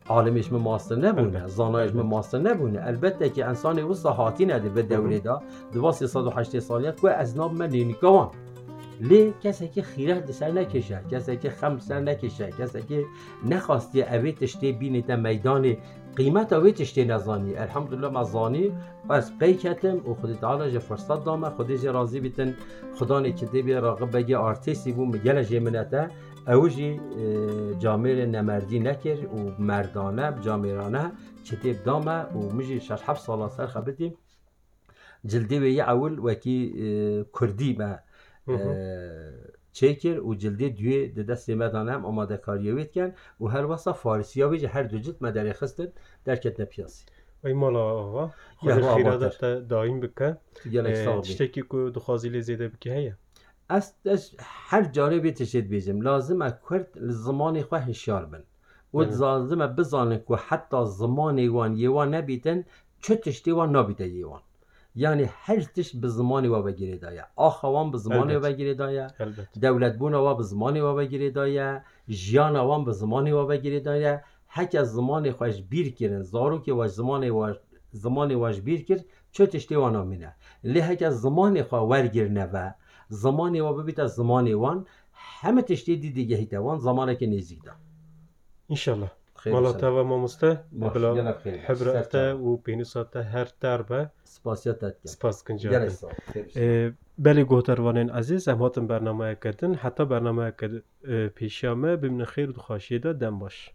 عالمش 0.09 0.51
می 0.51 0.59
ماستر 0.59 0.95
نبونه 0.95 1.25
البته. 1.25 1.47
زانایش 1.47 1.93
می 1.93 2.01
ماستر 2.01 2.37
نبونه 2.37 2.81
البته 2.83 3.29
که 3.29 3.45
انسان 3.45 3.83
وسط 3.83 4.05
هاتی 4.05 4.45
نده 4.45 4.69
به 4.69 4.81
دوره 4.81 5.19
دا 5.19 5.41
دوان 5.73 5.91
380 5.91 6.59
ساله 6.59 6.93
که 7.01 7.09
از 7.11 7.37
ناب 7.37 7.53
من 7.53 7.69
نینیکوان 7.69 8.29
لی 9.01 9.33
کسی 9.43 9.67
که 9.67 9.81
خیره 9.81 10.31
سر 10.31 10.51
نکشه 10.51 10.99
کسی 11.11 11.37
که 11.37 11.49
خم 11.49 11.79
سر 11.79 11.99
نکشه 11.99 12.51
کسی 12.59 12.81
که 12.81 13.03
نخواستی 13.49 14.01
اوی 14.01 14.31
تشتی 14.31 14.71
بینیت 14.71 15.09
میدان 15.09 15.77
قیمت 16.15 16.53
اوی 16.53 16.71
تشتی 16.71 17.05
نزانی. 17.05 17.55
الحمدلله 17.55 18.07
ما 18.07 18.23
زانی. 18.23 18.71
و 19.09 19.13
از 19.13 19.37
پی 19.39 19.53
کتم 19.53 19.97
و 19.97 20.13
خود 20.13 20.33
تعالی 20.33 20.71
جه 20.71 20.79
فرصت 20.79 21.23
دامه 21.23 21.49
خودی 21.49 21.77
جه 21.77 21.91
راضی 21.91 22.19
بیتن. 22.19 22.55
خدا 22.95 23.19
نکده 23.19 23.61
بی 23.61 23.73
راقب 23.73 24.17
بگی 24.17 24.35
آرتیسی 24.35 24.91
بو 24.91 25.05
مگل 25.05 25.43
جه 25.43 25.59
منته. 25.59 26.09
او 26.47 26.69
جی 26.69 26.99
نمردی 28.25 28.79
نکر 28.79 29.17
و 29.25 29.51
مردانه 29.59 30.41
جامعرانه 30.41 31.11
چتیب 31.43 31.83
دامه 31.83 32.21
و 32.21 32.53
مجی 32.53 32.79
شش 32.79 33.01
هفت 33.05 33.21
ساله 33.21 33.49
سر 33.49 33.65
خبتیم 33.65 34.13
جلدی 35.25 35.59
و 35.59 35.65
یه 35.65 35.83
اول 35.83 36.19
وکی 36.19 36.73
کردی 37.39 37.73
به 37.73 37.99
چکر 39.71 40.19
و 40.19 40.35
جلدی 40.35 40.69
دوی 40.69 41.07
د 41.07 41.19
دست 41.25 41.49
مدانه 41.49 41.91
هم 41.91 42.05
آماده 42.05 42.37
کاریویت 42.37 42.91
کن 42.93 43.13
و 43.41 43.45
هر 43.45 43.65
واسه 43.65 43.91
فارسی 43.91 44.41
ها 44.41 44.47
بیجه 44.49 44.67
هر 44.67 44.83
دو 44.83 44.97
جلد 44.97 45.15
مداری 45.21 45.53
خستن 45.53 45.87
در 46.25 46.35
کتن 46.35 46.65
پیاسی 46.65 47.05
ای 47.45 47.53
مالا 47.53 47.79
آقا 47.79 48.31
خود 48.57 48.81
خیرادت 48.95 49.37
تر. 49.37 49.59
دایم 49.59 49.99
بکن 49.99 50.37
بی 50.63 50.81
تشتکی 50.81 51.61
که 51.61 51.91
دخوازی 51.95 52.29
لزیده 52.29 52.67
بکی 52.67 52.89
هیا 52.89 53.13
از 53.69 53.93
هر 54.39 54.83
جاره 54.83 55.31
تشید 55.31 55.69
بیجم 55.69 56.01
لازم 56.01 56.49
کرد 56.69 56.87
زمان 56.95 57.61
خو 57.61 57.75
هشیار 57.75 58.25
بن 58.25 58.43
و. 58.93 59.01
لازم 59.01 59.67
بزانه 59.67 60.23
که 60.27 60.35
حتی 60.35 60.85
زمان 60.85 61.47
وان 61.47 61.77
یوان 61.77 62.15
نبیتن 62.15 62.63
چه 63.01 63.15
تشتی 63.15 63.51
وان 63.51 63.75
نبیده 63.75 64.07
یوان 64.07 64.41
یعنی 64.95 65.23
هر 65.23 65.61
تش 65.61 65.95
به 65.95 66.07
زمانی 66.07 66.47
و 66.47 66.61
بگیری 66.61 66.97
دایا 66.97 67.27
آخوان 67.35 67.91
به 67.91 67.97
زمانی 67.97 68.35
و. 68.35 68.39
بگیری 68.39 68.75
البته. 69.19 69.59
دولت 69.61 69.93
زمانیەوە 70.51 70.91
بەگیری 70.99 71.31
دایە 71.37 71.69
ژیان 72.09 72.55
ئەوان 72.59 72.81
بە 72.87 72.93
زمانیەوە 73.01 73.43
بەگیری 73.51 73.81
دایە 73.87 74.13
هەکە 74.57 74.81
زمانی 74.95 75.31
بیرکردن 75.69 76.23
زارۆکی 76.33 76.71
وەش 76.79 76.91
زمانی 76.99 77.31
وەش 77.39 77.57
زمانی 78.03 78.35
وەش 78.43 78.57
بیر 78.67 78.81
کرد 78.87 79.03
چۆ 79.35 79.43
تشتێوان 79.53 79.91
نامینە 79.97 80.31
لێ 80.71 80.81
هەکە 80.89 81.09
زمانی 81.23 81.63
خوا 81.67 81.79
وەرگرنەوە 81.91 82.65
زمانیەوە 83.23 83.71
ببیتە 83.77 84.05
زمانی 84.17 84.53
وان 84.53 84.79
هەمە 85.39 85.61
تشتی 85.69 86.01
دیدیگەهیتەوان 86.03 86.77
زمانێکی 86.87 87.27
نێزیکدا 87.33 87.73
انشالله 88.73 89.11
مالا 89.11 89.20
تا 89.20 89.20
و 89.20 89.20
مامسته 89.20 89.20
باش، 89.20 89.20
بلا 89.20 89.20
گلک 89.20 89.20
خیر. 89.20 89.20
حبرته 89.20 89.20
سر 89.20 89.20
و 89.20 89.20
پینوساته 89.20 89.20
هر 89.20 89.20
دربه 93.61 94.09
سپاسیاتت 94.23 94.95
سپاس 95.13 95.43
گەلک 95.43 95.47
کنجا 95.47 95.89
ساڵ. 95.89 96.13
خیر. 96.33 96.93
بله 97.17 97.43
گوهتروانین 97.43 98.09
عزیز 98.09 98.47
هم 98.47 98.57
هاتم 98.57 98.87
برنامه 98.87 99.35
کردن 99.43 99.73
حتی 99.73 100.05
برنامه 100.05 100.53
کرد 100.61 100.83
پیشیامه 101.35 101.95
بمن 101.95 102.25
خیر 102.25 102.49
و 102.49 102.53
خواشیده 102.53 103.13
دم 103.13 103.39
باش. 103.39 103.71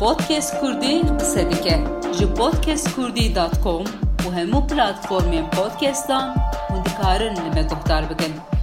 پۆدکێست 0.00 0.52
کوردی 0.60 0.94
قسە 1.20 1.42
دیکە 1.50 1.76
ji 2.16 2.26
podcastkurdî.com 2.38 3.84
û 4.24 4.28
hemû 4.38 4.60
platformên 4.70 5.46
podcastan 5.56 6.26
hûn 6.68 6.80
dikarin 6.86 7.34
li 7.44 7.50
me 7.56 7.62
guhdar 7.70 8.02
bikin. 8.10 8.53